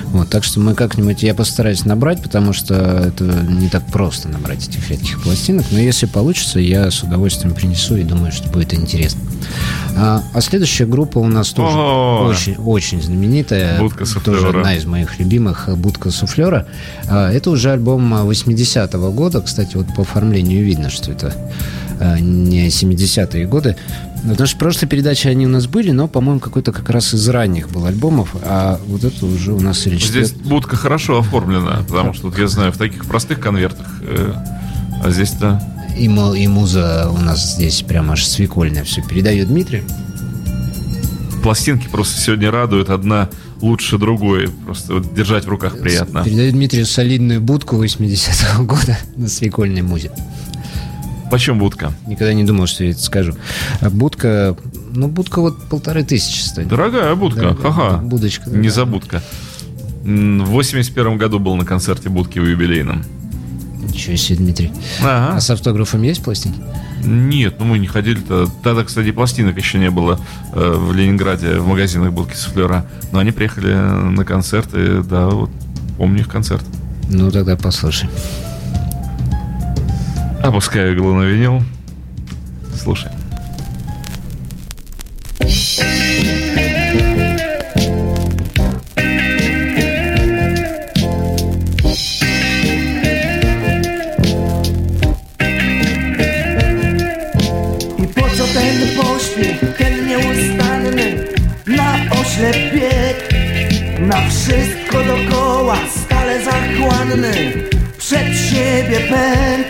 Вот, 0.07 0.29
так 0.29 0.43
что 0.43 0.59
мы 0.59 0.75
как-нибудь, 0.75 1.23
я 1.23 1.35
постараюсь 1.35 1.85
набрать, 1.85 2.23
потому 2.23 2.53
что 2.53 2.75
это 2.75 3.25
не 3.25 3.69
так 3.69 3.87
просто 3.87 4.29
набрать 4.29 4.69
этих 4.69 4.89
редких 4.91 5.23
пластинок. 5.23 5.67
Но 5.71 5.79
если 5.79 6.07
получится, 6.07 6.59
я 6.59 6.91
с 6.91 7.03
удовольствием 7.03 7.55
принесу 7.55 7.97
и 7.97 8.03
думаю, 8.03 8.33
что 8.33 8.49
будет 8.49 8.75
интересно. 8.75 9.21
А, 9.97 10.23
а 10.33 10.41
следующая 10.41 10.87
группа 10.87 11.19
у 11.19 11.27
нас 11.29 11.51
тоже 11.51 11.77
очень, 11.79 12.57
очень 12.57 13.03
знаменитая. 13.03 13.79
Будка 13.79 14.01
Тоже 14.01 14.13
суфлера. 14.41 14.49
одна 14.59 14.75
из 14.75 14.87
моих 14.87 15.19
любимых 15.19 15.69
э, 15.69 15.75
«Будка 15.75 16.11
суфлера». 16.11 16.67
А, 17.09 17.31
Это 17.31 17.51
уже 17.51 17.71
альбом 17.71 18.13
а, 18.15 18.25
80-го 18.25 19.13
года. 19.13 19.41
Кстати, 19.41 19.77
вот 19.77 19.87
по 19.95 20.03
оформлению 20.03 20.65
видно, 20.65 20.91
что 20.91 21.13
это 21.13 21.35
не 22.21 22.69
70-е 22.69 23.47
годы. 23.47 23.77
Потому 24.23 24.47
что 24.47 24.57
в 24.57 24.59
прошлой 24.59 24.87
передаче 24.87 25.31
они 25.31 25.47
у 25.47 25.49
нас 25.49 25.67
были, 25.67 25.93
но, 25.93 26.07
по-моему, 26.07 26.41
какой-то 26.41 26.73
как 26.73 26.91
раз 26.91 27.15
из 27.15 27.27
ранних 27.29 27.71
был 27.71 27.87
альбомов, 27.87 28.35
а 28.43 28.79
вот 28.87 29.05
это 29.05 29.25
уже 29.25 29.53
у 29.53 29.61
нас 29.61 29.87
речь 29.87 30.07
Здесь 30.07 30.33
будка 30.33 30.77
хорошо 30.77 31.19
оформлена, 31.19 31.85
потому 31.89 32.13
что 32.13 32.29
вот 32.29 32.39
я 32.39 32.47
знаю, 32.47 32.73
в 32.73 32.77
таких 32.77 33.07
простых 33.07 33.41
конвертах, 33.41 33.87
э, 34.03 34.35
а 35.03 35.11
здесь-то... 35.11 35.63
И, 35.97 36.05
и 36.05 36.49
муза 36.49 37.11
у 37.11 37.19
нас 37.19 37.55
здесь 37.55 37.83
прям 37.83 38.11
аж 38.11 38.27
свекольная 38.27 38.85
все 38.85 39.03
передает 39.03 39.49
Дмитрий. 39.49 39.83
Пластинки 41.43 41.89
просто 41.89 42.21
сегодня 42.21 42.51
радуют, 42.51 42.91
одна 42.91 43.31
лучше 43.61 43.99
другой. 43.99 44.49
Просто 44.65 44.95
вот 44.95 45.15
держать 45.15 45.47
в 45.47 45.49
руках 45.49 45.79
приятно. 45.79 46.23
Передает 46.23 46.53
Дмитрию 46.53 46.87
солидную 46.87 47.41
будку 47.41 47.83
80-го 47.83 48.65
года 48.65 48.99
на 49.17 49.29
свекольной 49.29 49.83
музе. 49.83 50.11
Почем 51.31 51.59
будка? 51.59 51.93
Никогда 52.07 52.33
не 52.35 52.45
думал, 52.45 52.67
что 52.67 52.85
я 52.85 52.91
это 52.91 53.01
скажу. 53.01 53.35
А 53.81 53.89
будка, 53.91 54.57
ну, 54.93 55.09
будка 55.09 55.41
вот 55.41 55.63
полторы 55.69 56.03
тысячи 56.03 56.41
стоит. 56.41 56.69
Дорогая 56.69 57.15
будка, 57.15 57.55
ха-ха. 57.55 57.99
будочка, 57.99 58.51
Не 58.51 58.69
да. 58.69 58.75
забудка. 58.75 59.23
М, 60.05 60.45
В 60.45 60.51
81 60.51 61.19
году 61.19 61.39
был 61.39 61.55
на 61.57 61.65
концерте 61.65 62.09
будки 62.09 62.39
в 62.39 62.47
юбилейном. 62.49 63.05
Ничего 63.83 64.17
себе, 64.17 64.37
Дмитрий. 64.39 64.73
Ага. 65.01 65.37
А 65.37 65.41
с 65.41 65.51
автографом 65.51 66.03
есть 66.03 66.23
пластинки? 66.23 66.59
Нет, 67.05 67.57
ну 67.59 67.65
мы 67.65 67.79
не 67.79 67.87
ходили-то. 67.87 68.47
Тогда, 68.63 68.85
кстати, 68.85 69.11
пластинок 69.11 69.57
еще 69.57 69.79
не 69.79 69.91
было 69.91 70.21
э, 70.53 70.75
в 70.77 70.93
Ленинграде 70.93 71.59
в 71.59 71.67
магазинах 71.67 72.13
будки 72.13 72.35
суфлера. 72.35 72.87
Но 73.13 73.19
они 73.21 73.31
приехали 73.33 73.73
на 73.73 74.25
концерт, 74.25 74.69
и 74.75 75.03
да, 75.03 75.29
вот 75.29 75.51
помню 75.97 76.21
их 76.21 76.29
концерт. 76.29 76.65
Ну, 77.09 77.31
тогда 77.31 77.57
послушай. 77.57 78.09
Опускаю 80.44 80.94
иглу 80.94 81.14
на 81.14 81.24
винил. 81.24 81.64
Слушай. 82.76 83.12
I 97.98 98.08
po 98.08 98.30
co 98.30 98.44
ten 98.54 98.78
pośpiech, 98.98 99.78
ten 99.78 100.08
nieustanny 100.08 101.26
Na 101.68 101.94
oślep 102.22 102.56
bieg 102.74 103.34
Na 104.00 104.30
wszystko 104.30 104.98
dokoła, 105.04 105.78
stale 105.96 106.44
zachłanny 106.46 107.34
Przed 107.98 108.38
siebie 108.38 109.00
pęd 109.00 109.68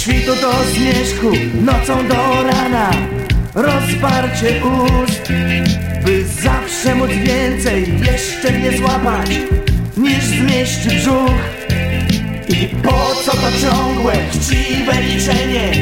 świtu 0.00 0.34
do 0.40 0.52
zmierzchu, 0.64 1.30
nocą 1.64 2.08
do 2.08 2.42
rana. 2.42 2.90
Rozparcie 3.54 4.60
ust 4.64 5.32
by 6.04 6.24
zawsze 6.24 6.94
móc 6.94 7.10
więcej 7.10 8.00
jeszcze 8.06 8.52
mnie 8.52 8.78
złapać 8.78 9.30
niż 9.96 10.24
zmieści 10.24 10.88
brzuch. 10.88 11.40
I 12.48 12.66
po 12.82 13.14
co 13.24 13.32
to 13.32 13.48
ciągłe, 13.62 14.12
chciwe 14.30 15.02
liczenie? 15.02 15.72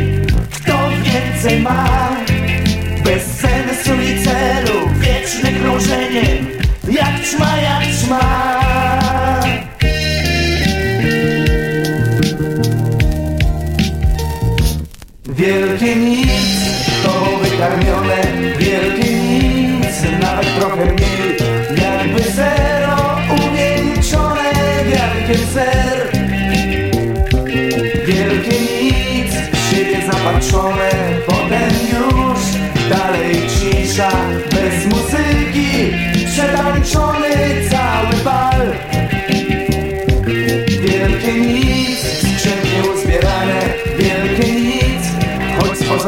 Kto 0.51 0.79
więcej 1.03 1.61
ma? 1.61 2.11
Bez 3.05 3.23
sensu 3.23 3.91
i 4.03 4.25
celu 4.25 4.89
wieczne 5.01 5.53
krążenie 5.53 6.38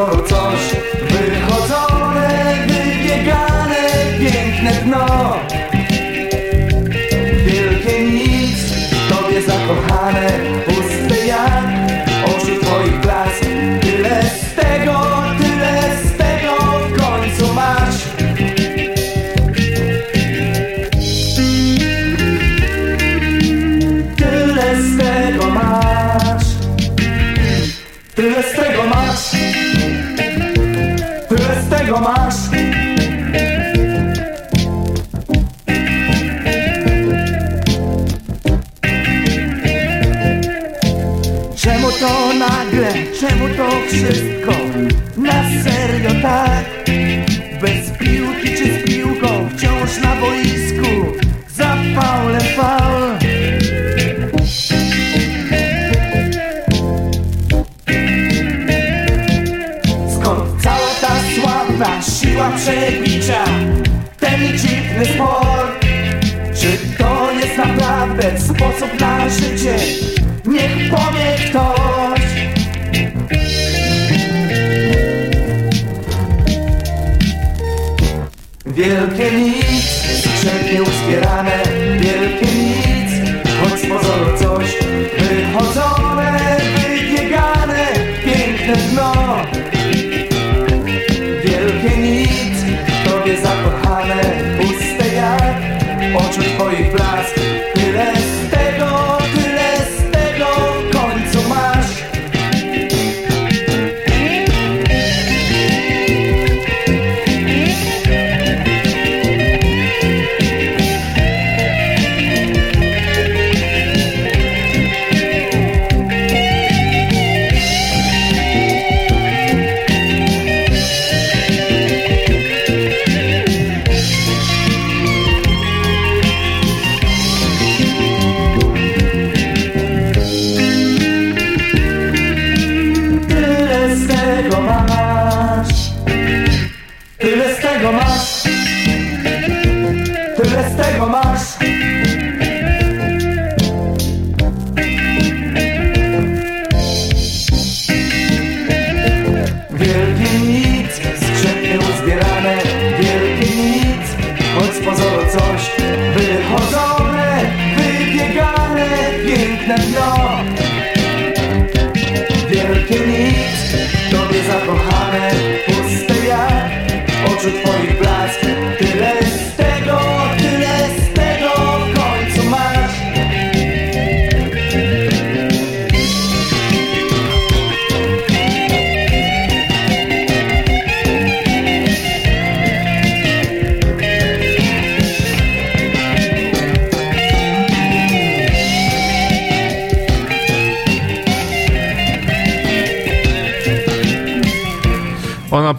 sorrow 0.01 0.40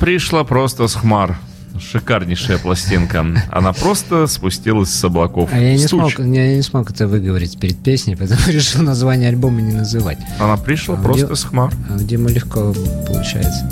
пришла 0.06 0.42
просто 0.42 0.88
с 0.88 0.94
хмар. 0.96 1.38
Шикарнейшая 1.80 2.58
пластинка. 2.58 3.24
Она 3.50 3.72
просто 3.72 4.26
спустилась 4.26 4.90
с 4.90 5.04
облаков. 5.04 5.48
А 5.52 5.58
я 5.58 5.72
не, 5.72 5.78
Стуч. 5.86 6.14
смог, 6.16 6.26
я 6.26 6.56
не 6.56 6.62
смог 6.62 6.90
это 6.90 7.06
выговорить 7.06 7.58
перед 7.58 7.78
песней, 7.82 8.16
поэтому 8.16 8.40
решил 8.48 8.82
название 8.82 9.28
альбома 9.28 9.60
не 9.62 9.72
называть. 9.72 10.18
Она 10.40 10.56
пришла 10.56 10.96
А 10.96 10.98
просто 11.02 11.26
где- 11.26 11.36
с 11.36 11.44
хмар. 11.44 11.72
А 11.88 11.94
у 11.94 11.98
Димы 11.98 12.30
легко 12.32 12.74
получается. 13.06 13.70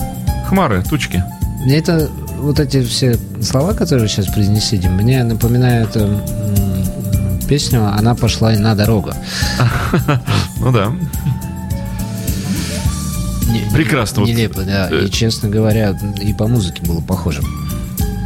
Хмары, 0.49 0.83
тучки. 0.89 1.23
Мне 1.65 1.77
это, 1.79 2.09
вот 2.39 2.59
эти 2.61 2.83
все 2.85 3.19
слова, 3.43 3.75
которые 3.75 4.09
сейчас 4.09 4.27
произнесли, 4.29 4.79
мне 4.89 5.23
напоминают 5.25 5.91
э, 5.97 6.01
м, 6.01 7.41
песню 7.49 7.85
«Она 7.87 8.15
пошла 8.15 8.51
на 8.53 8.75
дорогу». 8.77 9.13
Ну 10.61 10.73
да. 10.73 10.93
Прекрасно. 13.73 14.23
Нелепо, 14.23 14.63
да. 14.63 14.89
э, 14.91 15.07
И, 15.07 15.11
честно 15.11 15.49
говоря, 15.49 15.97
и 16.21 16.33
по 16.35 16.47
музыке 16.49 16.83
было 16.85 17.01
похоже 17.01 17.43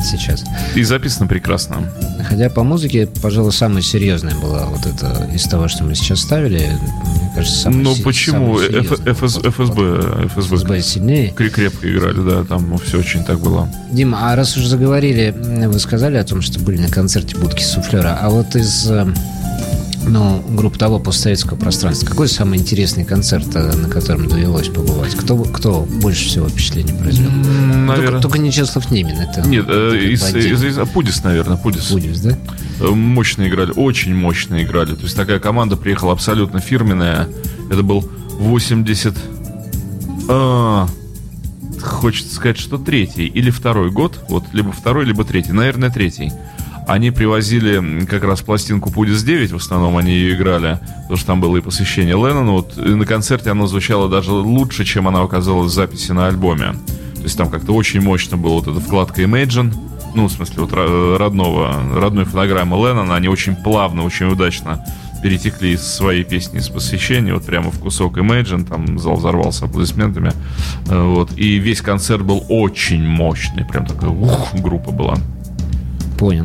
сейчас. 0.03 0.45
И 0.75 0.83
записано 0.83 1.27
прекрасно. 1.27 1.91
Хотя 2.29 2.51
по 2.51 2.63
музыке, 2.63 3.07
пожалуй, 3.23 3.53
самая 3.53 3.81
серьезная 3.83 4.35
была 4.35 4.67
вот 4.67 4.85
это 4.87 5.31
из 5.35 5.45
того, 5.45 5.69
что 5.69 5.85
мы 5.85 5.95
сейчас 5.95 6.21
ставили. 6.21 6.59
Мне 6.59 7.31
кажется, 7.35 7.59
самая 7.59 7.83
Ну 7.85 7.97
почему? 8.05 8.59
самая 8.59 8.83
Ф- 8.83 8.89
серьезная. 8.89 9.15
ФС- 9.15 9.35
Вот- 9.37 9.47
ФСБ, 9.55 9.83
вот- 9.97 10.33
ФСБ. 10.33 10.57
ФСБ 10.57 10.83
сильнее. 10.83 11.33
Кре- 11.35 11.49
Крепко 11.49 11.91
играли, 11.91 12.21
да, 12.21 12.45
там 12.45 12.77
все 12.79 12.99
очень 12.99 13.25
так 13.25 13.41
было. 13.41 13.67
Дима, 13.93 14.31
а 14.33 14.37
раз 14.37 14.57
уже 14.59 14.69
заговорили, 14.69 15.35
вы 15.67 15.79
сказали 15.79 16.17
о 16.19 16.25
том, 16.25 16.43
что 16.43 16.61
были 16.61 16.79
на 16.83 16.89
концерте 16.89 17.37
будки 17.37 17.63
суфлера, 17.63 18.19
а 18.21 18.29
вот 18.29 18.55
из 18.57 18.87
э, 18.91 19.07
ну, 20.07 20.43
групп 20.51 20.77
того 20.79 20.99
постсоветского 20.99 21.57
пространства, 21.57 22.07
какой 22.07 22.29
самый 22.29 22.59
интересный 22.59 23.05
концерт, 23.05 23.47
э, 23.55 23.73
на 23.75 23.89
котором 23.89 24.29
довелось 24.29 24.69
побывать? 24.69 25.15
Кто, 25.15 25.37
кто 25.45 25.81
больше 25.81 26.27
всего 26.29 26.49
впечатления 26.49 26.95
произвел? 26.95 27.31
Наверное. 27.31 27.97
Только, 28.07 28.21
только 28.23 28.39
не 28.39 28.53
Чеслов 28.53 28.91
Немин, 28.91 29.17
это... 29.19 29.41
Нет, 29.49 29.67
э, 29.69 29.89
это 29.95 29.97
из, 29.97 30.35
из- 30.35 30.63
из- 30.65 30.79
а, 30.79 30.87
Пудис, 30.87 31.23
наверное, 31.25 31.57
Пудис. 31.57 31.87
Пудис, 31.87 32.21
да? 32.21 32.37
Э, 32.81 32.87
Мощно 32.89 33.49
играли, 33.49 33.73
очень 33.75 34.15
мощно 34.15 34.63
играли. 34.63 34.95
То 34.95 35.03
есть 35.03 35.17
такая 35.17 35.39
команда 35.39 35.77
приехала 35.77 36.13
абсолютно 36.13 36.61
фирменная. 36.61 37.29
Это 37.71 37.83
был 37.83 38.09
80... 38.39 39.15
а, 40.29 40.87
хочется 41.81 42.35
сказать, 42.35 42.59
что 42.59 42.79
третий 42.79 43.27
или 43.27 43.51
второй 43.51 43.91
год. 43.91 44.19
Вот 44.29 44.45
либо 44.53 44.73
второй, 44.73 45.05
либо 45.05 45.25
третий. 45.25 45.53
Наверное, 45.53 45.91
третий. 45.91 46.33
Они 46.87 47.11
привозили 47.11 48.05
как 48.05 48.25
раз 48.25 48.43
пластинку 48.43 48.91
Пудис 48.93 49.23
9, 49.23 49.53
в 49.53 49.57
основном 49.57 49.97
они 49.97 50.13
ее 50.13 50.35
играли, 50.35 50.79
потому 51.03 51.17
что 51.17 51.27
там 51.27 51.41
было 51.41 51.57
и 51.57 51.61
посвящение 51.61 52.15
Леннону. 52.15 52.53
Вот, 52.53 52.77
и 52.77 52.95
на 52.95 53.07
концерте 53.07 53.51
оно 53.51 53.67
звучало 53.67 54.09
даже 54.09 54.33
лучше, 54.33 54.85
чем 54.85 55.09
она 55.09 55.23
оказалась 55.23 55.73
в 55.73 55.75
записи 55.75 56.13
на 56.13 56.27
альбоме. 56.27 56.75
То 57.17 57.23
есть 57.23 57.39
там 57.39 57.49
как-то 57.49 57.73
очень 57.73 58.03
мощно 58.03 58.37
была 58.37 58.57
вот 58.57 58.69
эта 58.69 58.81
вкладка 58.81 59.23
Imagine, 59.23 59.75
ну, 60.15 60.29
в 60.29 60.33
смысле, 60.33 60.57
вот 60.63 60.73
ро- 60.73 61.17
родного, 61.17 61.75
родной 61.97 62.25
фонограммы 62.27 62.77
Леннона, 62.77 63.17
они 63.17 63.29
очень 63.29 63.57
плавно, 63.57 64.05
очень 64.05 64.27
удачно 64.27 64.85
перетекли 65.23 65.73
из 65.73 65.81
своей 65.83 66.23
песни 66.23 66.59
из 66.59 66.69
посвящения 66.69 67.33
вот 67.33 67.47
прямо 67.47 67.71
в 67.71 67.79
кусок 67.79 68.19
Imagine, 68.19 68.67
там 68.69 68.99
зал 68.99 69.17
взорвался 69.17 69.65
аплодисментами, 69.65 70.33
Э, 70.89 71.03
вот, 71.03 71.31
и 71.39 71.55
весь 71.57 71.81
концерт 71.81 72.23
был 72.23 72.45
очень 72.51 73.03
мощный, 73.03 73.65
прям 73.65 73.87
такая 73.87 74.11
ух, 74.11 74.55
группа 74.55 74.91
была. 74.93 75.17
Понял. 76.19 76.45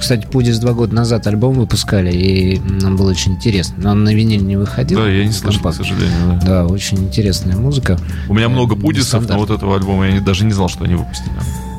Кстати, 0.00 0.26
Пудис 0.26 0.58
два 0.58 0.72
года 0.72 0.94
назад 0.94 1.26
альбом 1.26 1.54
выпускали, 1.54 2.10
и 2.12 2.58
нам 2.58 2.96
было 2.96 3.10
очень 3.10 3.32
интересно. 3.34 3.74
Но 3.78 3.90
он 3.92 4.04
на 4.04 4.14
виниле 4.14 4.42
не 4.42 4.56
выходил. 4.56 4.98
Да, 5.00 5.08
я 5.08 5.24
не 5.24 5.32
слышал, 5.32 5.62
к 5.62 5.74
сожалению, 5.74 6.40
да. 6.40 6.46
Да, 6.46 6.66
очень 6.66 6.98
интересная 6.98 7.56
музыка. 7.56 7.98
У 8.28 8.34
меня 8.34 8.46
Э, 8.46 8.48
много 8.48 8.76
пудисов, 8.76 9.28
но 9.28 9.38
вот 9.38 9.50
этого 9.50 9.76
альбома 9.76 10.08
я 10.08 10.20
даже 10.20 10.44
не 10.44 10.52
знал, 10.52 10.68
что 10.68 10.84
они 10.84 10.94
выпустили. 10.94 11.32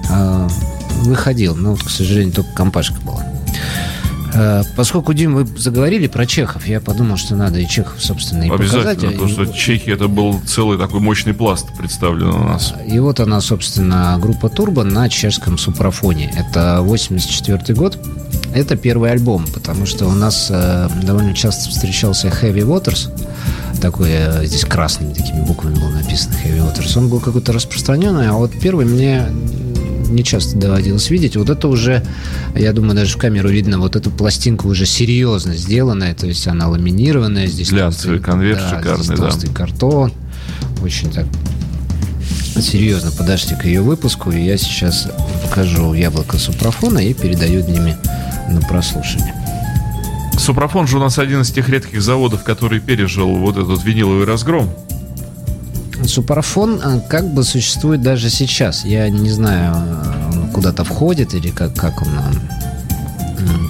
А, 0.09 0.47
выходил, 1.03 1.55
но, 1.55 1.75
к 1.75 1.89
сожалению, 1.89 2.33
только 2.33 2.51
компашка 2.53 2.99
была. 3.01 3.23
А, 4.33 4.63
Поскольку, 4.75 5.13
Дим, 5.13 5.35
вы 5.35 5.45
заговорили 5.57 6.07
про 6.07 6.25
чехов, 6.25 6.67
я 6.67 6.79
подумал, 6.79 7.17
что 7.17 7.35
надо 7.35 7.59
и 7.59 7.67
чехов, 7.67 7.95
собственно, 7.99 8.43
и 8.43 8.49
Обязательно, 8.49 8.93
показать. 8.93 9.13
потому 9.13 9.29
что 9.29 9.47
Чехи 9.47 9.89
это 9.89 10.07
был 10.07 10.39
целый 10.45 10.77
такой 10.77 10.99
мощный 10.99 11.33
пласт 11.33 11.67
представлен 11.77 12.29
у 12.29 12.43
нас. 12.43 12.73
И 12.87 12.99
вот 12.99 13.19
она, 13.19 13.41
собственно, 13.41 14.17
группа 14.21 14.49
Турбо 14.49 14.83
на 14.83 15.09
чешском 15.09 15.57
супрафоне. 15.57 16.33
Это 16.37 16.81
84 16.81 17.75
год. 17.75 17.97
Это 18.53 18.75
первый 18.75 19.11
альбом, 19.11 19.45
потому 19.53 19.85
что 19.85 20.07
у 20.07 20.11
нас 20.11 20.47
э, 20.49 20.89
довольно 21.03 21.33
часто 21.33 21.69
встречался 21.69 22.27
Heavy 22.27 22.65
Waters. 22.65 23.09
Такой, 23.81 24.09
э, 24.11 24.45
здесь 24.45 24.65
красными 24.65 25.13
такими 25.13 25.41
буквами 25.45 25.75
было 25.75 25.89
написано 25.89 26.33
Heavy 26.43 26.59
Waters. 26.59 26.97
Он 26.97 27.07
был 27.07 27.19
какой-то 27.21 27.53
распространенный, 27.53 28.27
а 28.27 28.33
вот 28.33 28.51
первый 28.61 28.85
мне 28.85 29.25
не 30.11 30.23
часто 30.23 30.57
доводилось 30.57 31.09
видеть. 31.09 31.35
Вот 31.35 31.49
это 31.49 31.67
уже, 31.67 32.03
я 32.55 32.73
думаю, 32.73 32.95
даже 32.95 33.15
в 33.15 33.17
камеру 33.17 33.49
видно, 33.49 33.79
вот 33.79 33.95
эту 33.95 34.11
пластинку 34.11 34.67
уже 34.69 34.85
серьезно 34.85 35.55
сделанная, 35.55 36.13
то 36.13 36.27
есть 36.27 36.47
она 36.47 36.67
ламинированная. 36.67 37.47
Здесь 37.47 37.71
Глянцевый 37.71 38.19
толстый- 38.19 38.31
конверт 38.31 38.59
да, 38.59 38.69
шикарный, 38.77 39.03
здесь 39.03 39.19
да. 39.19 39.23
толстый 39.25 39.53
картон. 39.53 40.13
Очень 40.83 41.11
так 41.11 41.25
серьезно 42.59 43.11
подошли 43.11 43.55
к 43.55 43.65
ее 43.65 43.81
выпуску, 43.81 44.31
и 44.31 44.41
я 44.41 44.57
сейчас 44.57 45.07
покажу 45.43 45.93
яблоко 45.93 46.37
супрафона 46.37 46.99
и 46.99 47.13
передаю 47.13 47.61
Диме 47.61 47.97
на 48.49 48.61
прослушивание. 48.61 49.33
Супрафон 50.37 50.87
же 50.87 50.97
у 50.97 50.99
нас 50.99 51.19
один 51.19 51.41
из 51.41 51.51
тех 51.51 51.69
редких 51.69 52.01
заводов, 52.01 52.43
который 52.43 52.79
пережил 52.79 53.35
вот 53.35 53.57
этот 53.57 53.83
виниловый 53.83 54.25
разгром. 54.25 54.69
Супарафон 56.05 56.79
э, 56.83 57.01
как 57.09 57.33
бы 57.33 57.43
существует 57.43 58.01
даже 58.01 58.29
сейчас. 58.29 58.85
Я 58.85 59.09
не 59.09 59.29
знаю, 59.29 59.75
э, 59.75 60.39
он 60.39 60.49
куда-то 60.49 60.83
входит 60.83 61.33
или 61.33 61.49
как, 61.49 61.75
как 61.75 62.01
он 62.01 62.09
э, 62.09 62.51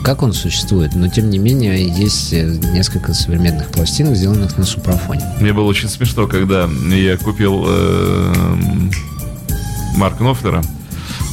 как 0.04 0.24
он 0.24 0.34
существует, 0.34 0.96
но 0.96 1.08
тем 1.08 1.30
не 1.30 1.38
менее 1.38 1.88
есть 1.88 2.34
э, 2.34 2.44
несколько 2.74 3.14
современных 3.14 3.68
пластинок, 3.68 4.16
сделанных 4.16 4.58
на 4.58 4.66
супрафоне. 4.66 5.22
Мне 5.40 5.54
было 5.54 5.66
очень 5.66 5.90
смешно, 5.90 6.28
когда 6.28 6.68
я 6.90 7.18
купил 7.18 7.66
э, 7.68 8.34
Марка 9.96 10.24
Нофлера, 10.24 10.64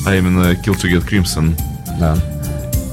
а 0.04 0.14
именно 0.14 0.52
Kill 0.52 0.76
to 0.76 0.90
Get 0.90 1.08
Crimson. 1.08 1.58
Да. 1.98 2.16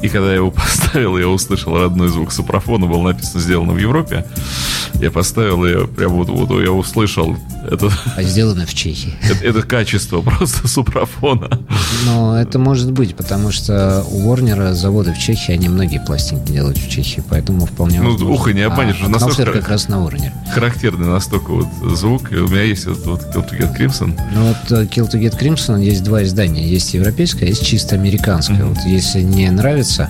И 0.01 0.07
когда 0.07 0.29
я 0.29 0.35
его 0.35 0.51
поставил, 0.51 1.17
я 1.17 1.27
услышал 1.27 1.77
родной 1.77 2.07
звук 2.07 2.31
супрафона, 2.31 2.85
было 2.85 3.01
написано 3.01 3.41
«Сделано 3.41 3.73
в 3.73 3.77
Европе». 3.77 4.25
Я 5.01 5.11
поставил, 5.11 5.65
и 5.65 5.71
я 5.71 5.87
прям 5.87 6.13
вот, 6.13 6.29
вот 6.29 6.49
я 6.61 6.71
услышал 6.71 7.35
это, 7.69 7.89
А 8.15 8.23
сделано 8.23 8.65
в 8.65 8.73
Чехии. 8.73 9.13
это, 9.29 9.43
это 9.45 9.61
качество 9.61 10.21
просто 10.21 10.67
супрафона. 10.67 11.49
Но 12.05 12.39
это 12.39 12.59
может 12.59 12.91
быть, 12.91 13.15
потому 13.15 13.51
что 13.51 14.05
у 14.09 14.31
Warner 14.33 14.73
заводы 14.73 15.13
в 15.13 15.19
Чехии, 15.19 15.51
они 15.53 15.67
многие 15.69 15.99
пластинки 15.99 16.51
делают 16.51 16.77
в 16.77 16.89
Чехии, 16.89 17.23
поэтому 17.29 17.65
вполне 17.65 17.99
Ну, 18.01 18.11
возможно. 18.13 18.35
ухо 18.35 18.53
не 18.53 18.61
обманешь, 18.61 18.97
А, 19.03 19.09
настолько- 19.09 19.51
как 19.53 19.69
раз 19.69 19.87
на 19.89 19.95
Warner. 19.95 20.31
Характерный 20.53 21.07
настолько 21.07 21.51
вот 21.51 21.67
звук. 21.97 22.31
И 22.31 22.35
у 22.37 22.47
меня 22.47 22.63
есть 22.63 22.83
этот 22.83 23.05
вот 23.05 23.21
Kill 23.35 23.49
to 23.49 23.59
Get 23.59 23.77
Crimson. 23.77 24.19
Ну 24.33 24.47
вот 24.47 24.71
э, 24.71 24.85
Kill 24.85 25.09
to 25.11 25.19
Get 25.21 25.37
Crimson 25.39 25.83
есть 25.83 26.03
два 26.03 26.23
издания. 26.23 26.67
Есть 26.67 26.93
европейское, 26.93 27.49
есть 27.49 27.65
чисто 27.65 27.95
американское. 27.95 28.63
Вот 28.63 28.77
если 28.85 29.21
не 29.21 29.49
нравится, 29.51 30.09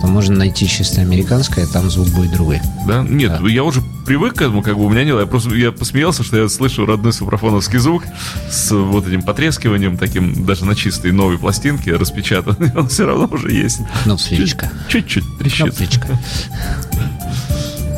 то 0.00 0.06
можно 0.06 0.36
найти 0.36 0.68
чисто 0.68 1.00
американское, 1.00 1.66
там 1.66 1.90
звук 1.90 2.08
будет 2.08 2.32
другой. 2.32 2.60
Да? 2.86 3.02
Нет, 3.02 3.40
я 3.40 3.64
уже 3.64 3.82
привык 4.06 4.34
к 4.34 4.42
этому, 4.42 4.62
как 4.62 4.76
бы 4.76 4.84
у 4.84 4.88
меня 4.88 5.04
не 5.04 5.12
было. 5.12 5.20
Я 5.20 5.26
просто 5.26 5.54
я 5.54 5.72
посмеялся, 5.72 6.22
что 6.22 6.36
я 6.36 6.48
слышу 6.48 6.86
родной 6.86 7.12
супрафоновский 7.12 7.78
звук 7.78 8.04
с 8.50 8.70
вот 8.70 9.06
этим 9.06 9.22
потрескиванием, 9.22 9.98
таким 9.98 10.44
даже 10.46 10.64
на 10.64 10.74
чистой 10.74 11.12
новой 11.12 11.38
пластинке 11.38 11.96
распечатанный. 11.96 12.72
Он 12.76 12.88
все 12.88 13.06
равно 13.06 13.28
уже 13.30 13.52
есть. 13.52 13.80
Кнопфличка. 14.04 14.70
Чуть-чуть 14.88 15.24
трещит. 15.38 15.66
Кнопфличка. 15.66 16.08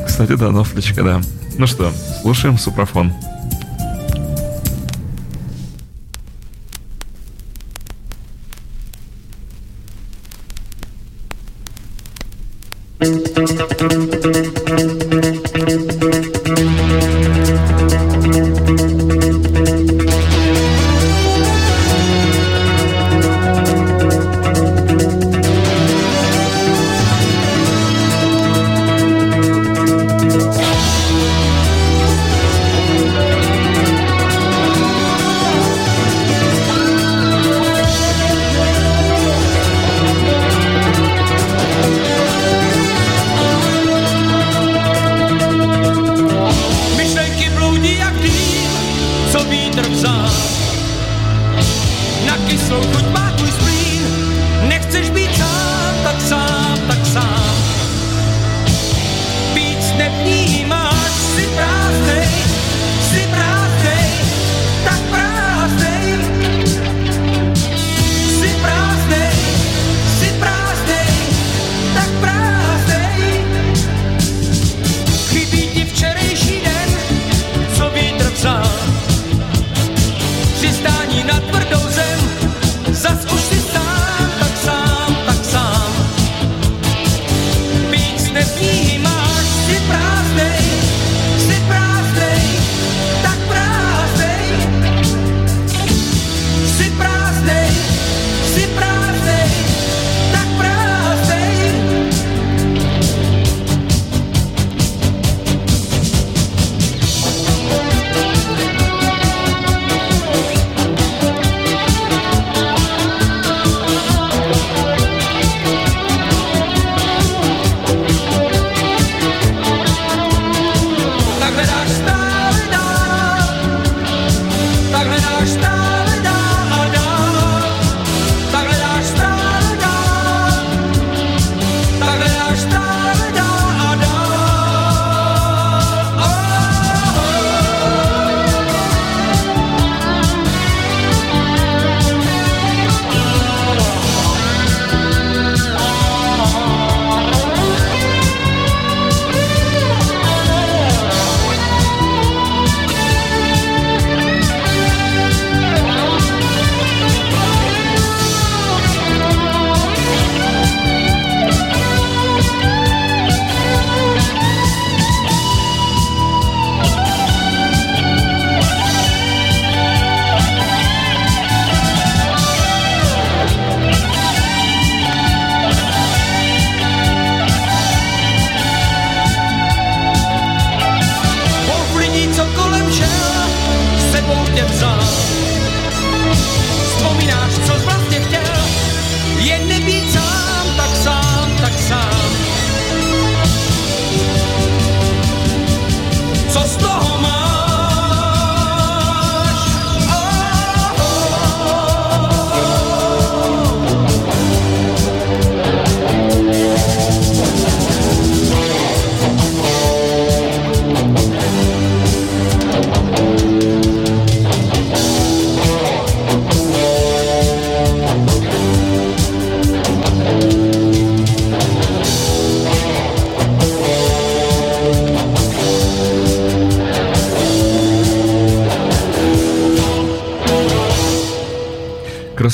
Кстати, 0.06 0.36
да, 0.36 0.50
нофлечка, 0.50 1.02
да. 1.02 1.20
Ну 1.58 1.66
что, 1.66 1.92
слушаем 2.22 2.58
супрафон. 2.58 3.12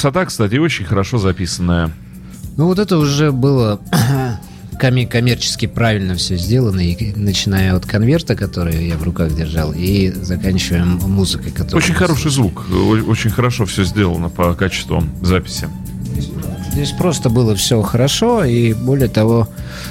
Красота, 0.05 0.27
кстати, 0.27 0.57
очень 0.57 0.85
хорошо 0.85 1.17
записанная. 1.17 1.91
Ну 2.59 2.67
вот 2.67 2.79
это 2.79 2.99
уже 2.99 3.33
было 3.33 3.81
комме- 4.79 5.07
коммерчески 5.07 5.65
правильно 5.65 6.15
все 6.15 6.37
сделано, 6.37 6.81
и 6.81 7.15
начиная 7.17 7.75
от 7.75 7.87
конверта, 7.87 8.37
который 8.37 8.87
я 8.87 8.99
в 8.99 9.03
руках 9.03 9.35
держал, 9.35 9.73
и 9.75 10.11
заканчивая 10.11 10.85
музыкой, 10.85 11.53
которую... 11.53 11.79
Очень 11.79 11.95
хороший 11.95 12.31
звук, 12.31 12.67
очень 13.09 13.31
хорошо 13.31 13.65
все 13.65 13.85
сделано 13.85 14.29
по 14.29 14.55
качеству 14.55 15.03
записи. 15.23 15.71
Здесь 16.75 16.91
просто 16.91 17.31
было 17.31 17.55
все 17.55 17.81
хорошо, 17.83 18.43
и 18.43 18.75
более 18.75 19.09
того, 19.09 19.47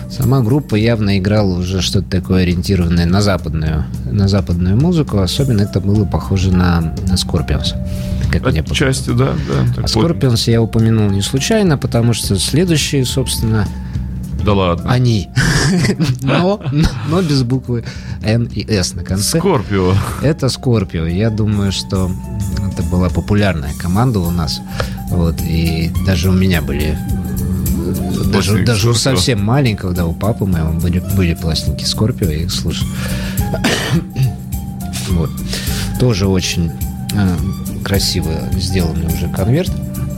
сама 0.10 0.42
группа 0.42 0.76
явно 0.76 1.18
играла 1.18 1.58
уже 1.58 1.82
что-то 1.82 2.10
такое 2.10 2.44
ориентированное 2.44 3.06
на 3.06 3.22
западную, 3.22 3.86
на 4.04 4.28
западную 4.28 4.76
музыку. 4.76 5.20
Особенно 5.20 5.62
это 5.62 5.80
было 5.80 6.04
похоже 6.04 6.52
на, 6.52 6.82
на 7.08 7.14
Scorpions. 7.14 7.74
Как 8.30 8.46
мне 8.52 8.64
показалось. 8.64 8.98
Отчасти, 9.00 9.12
да, 9.12 9.28
да. 9.48 9.62
А 9.62 9.76
так 9.76 9.96
вот. 9.96 10.12
Scorpions 10.12 10.52
я 10.52 10.62
упомянул 10.62 11.10
не 11.10 11.22
случайно, 11.22 11.78
потому 11.78 12.12
что 12.12 12.38
следующие, 12.38 13.06
собственно, 13.06 13.66
Да 14.44 14.54
ладно. 14.54 14.92
они. 14.92 15.30
Но, 16.22 16.62
но 17.10 17.22
без 17.22 17.44
буквы 17.44 17.84
Н 18.22 18.46
и 18.46 18.70
С 18.70 18.94
на 18.94 19.04
конце. 19.04 19.40
Скорпио. 19.40 19.94
Это 20.22 20.50
Скорпио. 20.50 21.06
Я 21.06 21.30
думаю, 21.30 21.72
что 21.72 22.12
это 22.72 22.84
была 22.84 23.10
популярная 23.10 23.74
команда 23.80 24.20
у 24.20 24.30
нас. 24.30 24.62
Вот, 25.10 25.42
и 25.42 25.92
даже 26.06 26.30
у 26.30 26.34
меня 26.34 26.62
были 26.62 26.98
м, 27.78 28.32
даже, 28.32 28.64
даже 28.66 28.90
у 28.90 28.94
совсем 28.94 29.44
маленького, 29.44 29.94
да, 29.94 30.06
у 30.06 30.14
папы 30.14 30.46
моего 30.46 30.74
были, 30.74 31.00
были 31.16 31.34
пластинки 31.34 31.86
Скорпио, 31.86 32.30
я 32.30 32.44
их 32.44 32.52
слушал. 32.52 32.88
Вот. 35.10 35.30
Тоже 36.00 36.28
очень 36.28 36.72
э, 37.14 37.38
красиво 37.84 38.32
сделанный 38.54 39.14
уже 39.14 39.28
конверт. 39.30 39.72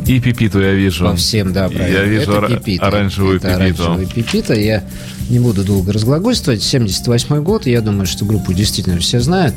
И 0.06 0.20
Пипиту 0.20 0.60
я 0.62 0.74
вижу. 0.74 1.06
По 1.06 1.16
всем, 1.16 1.51
да, 1.51 1.68
правильно. 1.68 1.97
Я 1.97 2.03
вижу 2.03 2.32
Это 2.34 2.47
Пипита. 2.58 2.88
оранжевую 2.88 3.38
Это 3.38 3.47
Пипиту. 3.58 3.84
оранжевая 3.84 4.06
Пипита. 4.06 4.53
Я 4.53 4.84
не 5.30 5.39
буду 5.39 5.64
долго 5.64 5.91
разглагольствовать. 5.93 6.62
78 6.62 7.41
год. 7.41 7.66
Я 7.66 7.82
думаю, 7.82 8.06
что 8.06 8.24
группу 8.26 8.53
действительно 8.53 8.99
все 8.99 9.20
знают. 9.20 9.56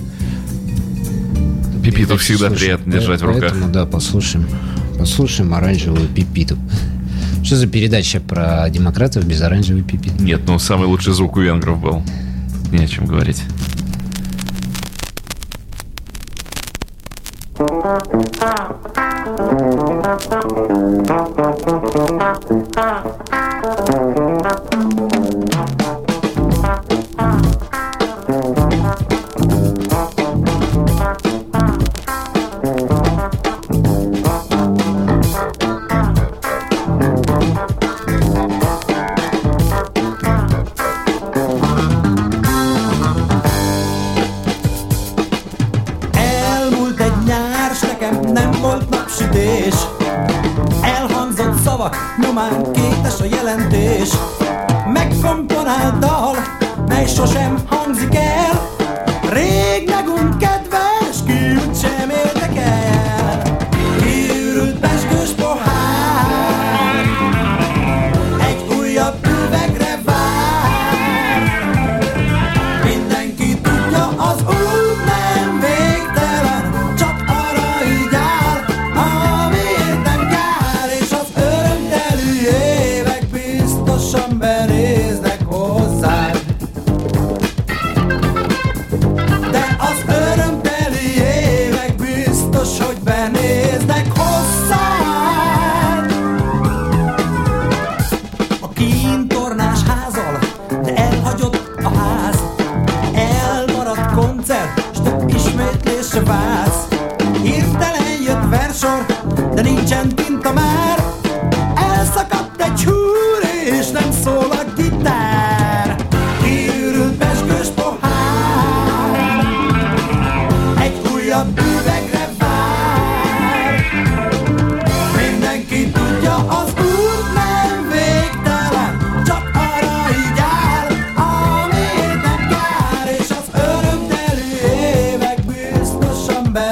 Пипиту 1.85 2.17
всегда 2.17 2.49
слушаем. 2.49 2.59
приятно 2.59 2.93
держать 2.93 3.21
в 3.21 3.25
руках. 3.27 3.41
Поэтому, 3.53 3.69
да, 3.73 3.87
послушаем. 3.87 4.47
Послушаем 4.99 5.55
оранжевую 5.55 6.09
пипиту. 6.09 6.57
Что 7.45 7.57
за 7.57 7.67
передача 7.67 8.21
про 8.21 8.69
демократов 8.69 9.25
без 9.27 9.41
оранжевой 9.43 9.83
пипиты? 9.83 10.23
Нет, 10.23 10.41
ну 10.47 10.59
самый 10.59 10.87
лучший 10.87 11.13
звук 11.15 11.37
у 11.37 11.41
венгров 11.41 11.81
был. 11.81 12.03
Тут 12.65 12.73
Не 12.73 12.85
о 12.85 12.89
чем 12.89 13.07
говорить. 13.07 13.43
Thank 17.89 18.34
you. 25.12 25.18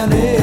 Amen. 0.07 0.36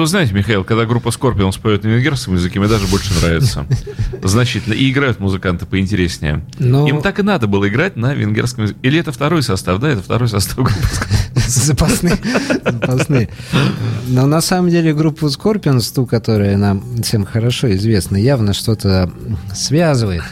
Вы 0.00 0.06
знаете, 0.06 0.32
Михаил, 0.34 0.64
когда 0.64 0.84
группа 0.86 1.08
Scorpions 1.08 1.60
поет 1.60 1.84
на 1.84 1.88
венгерском 1.88 2.34
языке, 2.34 2.58
мне 2.58 2.68
даже 2.68 2.86
больше 2.86 3.12
нравится. 3.22 3.66
Значительно. 4.22 4.74
И 4.74 4.90
играют 4.90 5.20
музыканты 5.20 5.66
поинтереснее. 5.66 6.44
Но- 6.58 6.88
Им 6.88 7.02
так 7.02 7.18
и 7.18 7.22
надо 7.22 7.46
было 7.46 7.68
играть 7.68 7.96
на 7.96 8.14
венгерском 8.14 8.64
языке. 8.64 8.78
Или 8.82 9.00
это 9.00 9.12
второй 9.12 9.42
состав, 9.42 9.80
да? 9.80 9.88
Это 9.90 10.02
второй 10.02 10.28
состав 10.28 10.56
группы 10.56 10.72
Запасные. 11.46 12.18
Запасные. 12.64 13.28
Но 14.08 14.26
на 14.26 14.40
самом 14.40 14.70
деле 14.70 14.92
группу 14.94 15.26
Scorpions, 15.26 15.92
ту, 15.94 16.06
которая 16.06 16.56
нам 16.56 16.82
всем 17.02 17.24
хорошо 17.24 17.72
известна, 17.74 18.16
явно 18.16 18.52
что-то 18.52 19.10
связывает. 19.54 20.22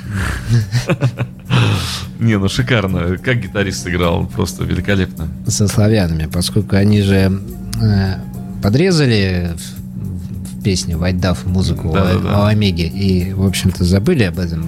Не, 2.19 2.37
ну 2.39 2.49
шикарно. 2.49 3.17
Как 3.19 3.41
гитарист 3.41 3.83
сыграл, 3.85 4.27
просто 4.27 4.65
великолепно. 4.65 5.29
со 5.47 5.69
славянами, 5.69 6.29
поскольку 6.31 6.77
они 6.77 7.03
же 7.03 7.41
э, 7.81 8.15
подрезали 8.63 9.53
в, 9.57 10.59
в 10.59 10.63
песне 10.63 10.95
White 10.95 11.21
Duff 11.21 11.49
музыку 11.49 11.91
Да-да-да. 11.93 12.45
о, 12.45 12.47
о 12.47 12.49
Омеге 12.49 12.87
и, 12.87 13.33
в 13.33 13.45
общем-то, 13.45 13.85
забыли 13.85 14.25
об 14.25 14.39
этом 14.39 14.67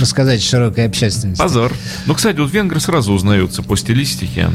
рассказать 0.00 0.42
широкой 0.42 0.86
общественности. 0.86 1.40
Позор. 1.40 1.72
Ну, 2.06 2.14
кстати, 2.14 2.38
вот 2.38 2.52
венгры 2.52 2.80
сразу 2.80 3.12
узнаются 3.12 3.62
по 3.62 3.76
стилистике. 3.76 4.48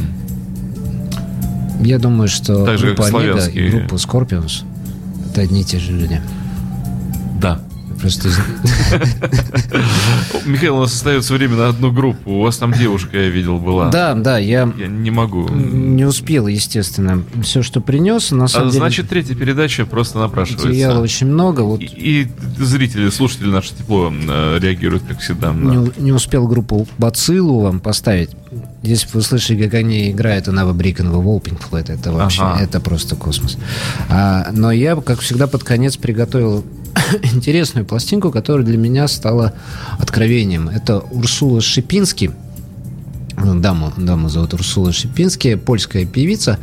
Я 1.82 1.98
думаю, 1.98 2.28
что 2.28 2.66
Так 2.66 2.78
же, 2.78 2.88
группа 2.88 3.08
Омега 3.08 3.46
и 3.48 3.70
группа 3.70 3.96
Scorpions 3.96 4.64
это 5.32 5.42
одни 5.42 5.62
и 5.62 5.64
те 5.64 5.80
же 5.80 5.94
люди. 5.94 6.22
Да. 7.40 7.62
Просто 8.02 8.30
Михаил, 10.46 10.78
у 10.78 10.82
нас 10.82 10.94
остается 10.94 11.34
время 11.34 11.56
на 11.56 11.68
одну 11.70 11.92
группу. 11.92 12.32
У 12.32 12.42
вас 12.42 12.58
там 12.58 12.74
девушка, 12.74 13.18
я 13.18 13.30
видел, 13.30 13.58
была. 13.60 13.90
Да, 13.90 14.14
да, 14.16 14.38
я 14.38 14.72
Я 14.78 14.88
не 14.88 15.12
могу. 15.12 15.48
не 15.50 16.06
успел, 16.06 16.48
естественно, 16.48 17.24
все, 17.44 17.62
что 17.62 17.82
принес. 17.82 18.32
На 18.32 18.46
А, 18.46 18.48
самом 18.48 18.70
деле, 18.70 18.80
значит, 18.82 19.10
третья 19.10 19.36
передача 19.36 19.86
просто 19.86 20.20
напрашивается. 20.20 20.68
материала 20.68 21.02
очень 21.02 21.28
много. 21.28 21.62
Вот 21.62 21.82
И, 21.82 21.86
и 21.86 22.28
зрители, 22.58 23.10
слушатели 23.10 23.48
наши 23.50 23.74
тепло 23.76 24.12
э, 24.12 24.60
реагируют, 24.60 25.04
как 25.08 25.20
всегда. 25.20 25.52
не, 25.54 25.60
на- 25.60 25.82
у- 25.84 25.92
не 25.98 26.12
успел 26.12 26.48
группу 26.48 26.88
Бациллу 26.98 27.62
вам 27.62 27.80
поставить. 27.80 28.32
Если 28.84 29.06
бы 29.08 29.12
вы 29.16 29.22
слышали, 29.22 29.64
как 29.64 29.76
они 29.76 30.12
играют 30.12 30.48
у 30.48 30.52
Нава 30.52 30.74
Брикенва 30.74 31.22
Волпинг 31.22 31.60
это 31.72 32.12
вообще, 32.12 32.42
Ага. 32.42 32.64
это 32.64 32.80
просто 32.80 33.16
космос. 33.16 33.58
А, 34.10 34.50
но 34.52 34.72
я, 34.72 34.96
как 34.96 35.20
всегда, 35.20 35.48
под 35.48 35.64
конец 35.64 35.98
приготовил 35.98 36.66
интересную 37.34 37.86
пластинку, 37.86 38.32
которая 38.32 38.66
для 38.66 38.78
меня 38.78 39.08
стала 39.08 39.54
откровением. 40.00 40.70
Это 40.70 41.00
Урсула 41.00 41.62
Шипински. 41.62 42.32
Ну, 43.38 43.60
Даму, 43.60 43.92
даму 43.98 44.30
зовут 44.30 44.54
Урсула 44.54 44.92
Шипински, 44.92 45.56
польская 45.56 46.06
певица. 46.06 46.60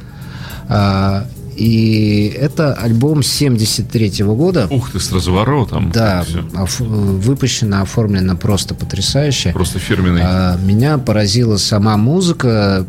А, 0.68 1.26
и 1.56 2.32
это 2.38 2.72
альбом 2.74 3.22
73 3.24 4.22
года. 4.24 4.68
Ух 4.70 4.92
ты, 4.92 5.00
с 5.00 5.10
разворотом. 5.10 5.90
Да, 5.90 6.24
оф- 6.54 6.78
выпущено, 6.78 7.82
оформлено 7.82 8.36
просто 8.36 8.74
потрясающе. 8.76 9.50
Просто 9.52 9.80
фирменный. 9.80 10.20
А, 10.24 10.56
Меня 10.62 10.98
поразила 10.98 11.56
сама 11.56 11.96
музыка, 11.96 12.86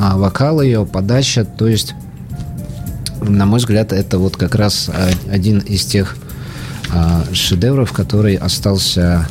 а, 0.00 0.16
вокал 0.16 0.60
ее, 0.60 0.84
подача. 0.86 1.44
То 1.44 1.68
есть, 1.68 1.94
на 3.22 3.46
мой 3.46 3.60
взгляд, 3.60 3.92
это 3.92 4.18
вот 4.18 4.36
как 4.36 4.56
раз 4.56 4.90
один 5.30 5.58
из 5.60 5.84
тех 5.84 6.16
а, 6.94 7.24
шедевров, 7.32 7.92
который 7.92 8.36
остался 8.36 9.26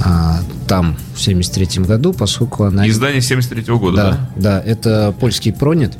а, 0.00 0.40
там 0.66 0.96
в 1.14 1.20
73 1.20 1.84
году, 1.84 2.12
поскольку 2.12 2.64
она... 2.64 2.88
Издание 2.88 3.20
73 3.20 3.62
года, 3.74 3.96
да? 3.96 4.10
да, 4.10 4.28
да, 4.36 4.60
это 4.60 5.14
польский 5.18 5.52
пронет. 5.52 5.96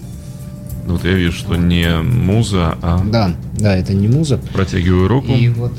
Ну, 0.86 0.94
Вот 0.94 1.04
я 1.04 1.12
вижу, 1.12 1.32
что 1.32 1.57
не 1.57 2.00
муза, 2.02 2.76
а 2.82 3.02
Да, 3.04 3.34
да, 3.54 3.76
это 3.76 3.92
не 3.92 4.09
муза. 4.09 4.38
протягиваю 4.52 5.09
руку. 5.09 5.32
И 5.32 5.48
вот, 5.48 5.72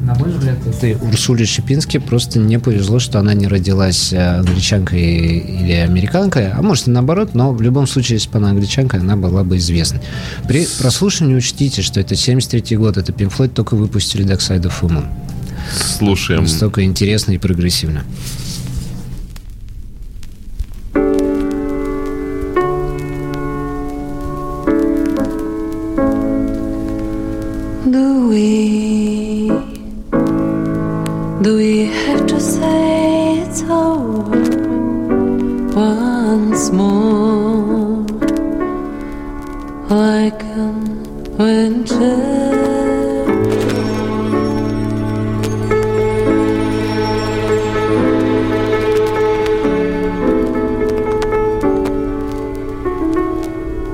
на 0.00 0.14
мой 0.14 0.30
взгляд, 0.30 0.56
этой 0.66 0.94
Урсуле 0.94 1.44
Шипински 1.44 1.98
просто 1.98 2.38
не 2.38 2.58
повезло, 2.58 2.98
что 2.98 3.18
она 3.18 3.34
не 3.34 3.46
родилась 3.46 4.12
э, 4.12 4.38
англичанкой 4.38 5.00
или 5.00 5.72
американкой, 5.72 6.50
а 6.50 6.62
может 6.62 6.88
и 6.88 6.90
наоборот, 6.90 7.34
но 7.34 7.52
в 7.52 7.60
любом 7.60 7.86
случае, 7.86 8.16
если 8.16 8.30
бы 8.30 8.38
она 8.38 8.50
англичанка, 8.50 8.96
она 8.96 9.16
была 9.16 9.44
бы 9.44 9.58
известной. 9.58 10.00
При 10.48 10.66
прослушивании 10.78 11.36
учтите, 11.36 11.82
что 11.82 12.00
это 12.00 12.16
73 12.16 12.76
год, 12.76 12.96
это 12.96 13.12
Pink 13.12 13.32
Floyd 13.36 13.48
только 13.48 13.74
выпустили 13.74 14.24
Dark 14.24 14.38
Side 14.38 14.62
of 14.62 14.72
the 14.80 14.88
Moon. 14.88 15.06
Слушаем. 15.98 16.42
Настолько 16.42 16.82
интересно 16.82 17.32
и 17.32 17.38
прогрессивно. 17.38 18.02
We, 28.30 28.89
more, 36.72 38.04
like 39.88 40.42
in 40.42 41.36
winter? 41.36 42.50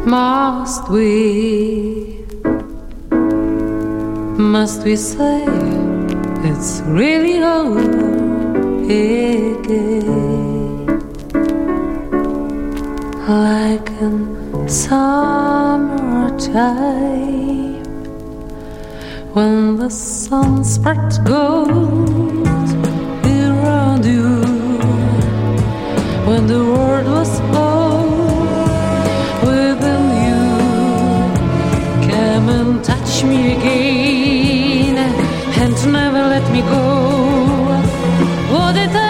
Must 0.06 0.88
we? 0.90 2.24
Must 4.38 4.82
we 4.84 4.96
say 4.96 5.44
it's 6.44 6.80
really 6.86 7.42
over 7.42 7.80
again? 8.84 10.25
Like 13.28 13.90
in 14.00 14.68
summertime 14.68 15.82
when 19.34 19.76
the 19.78 19.90
sun 19.90 20.62
gold 21.24 22.46
around 23.26 24.04
you, 24.04 24.44
when 26.24 26.46
the 26.46 26.62
world 26.72 27.06
was 27.08 27.40
old 27.50 28.28
within 29.42 30.04
you. 30.26 30.46
Come 32.08 32.48
and 32.48 32.84
touch 32.84 33.24
me 33.24 33.56
again 33.56 34.98
and 34.98 35.92
never 35.92 36.28
let 36.28 36.48
me 36.52 36.60
go. 36.60 36.84
What 38.52 38.76
a 38.76 38.86
time 38.86 39.05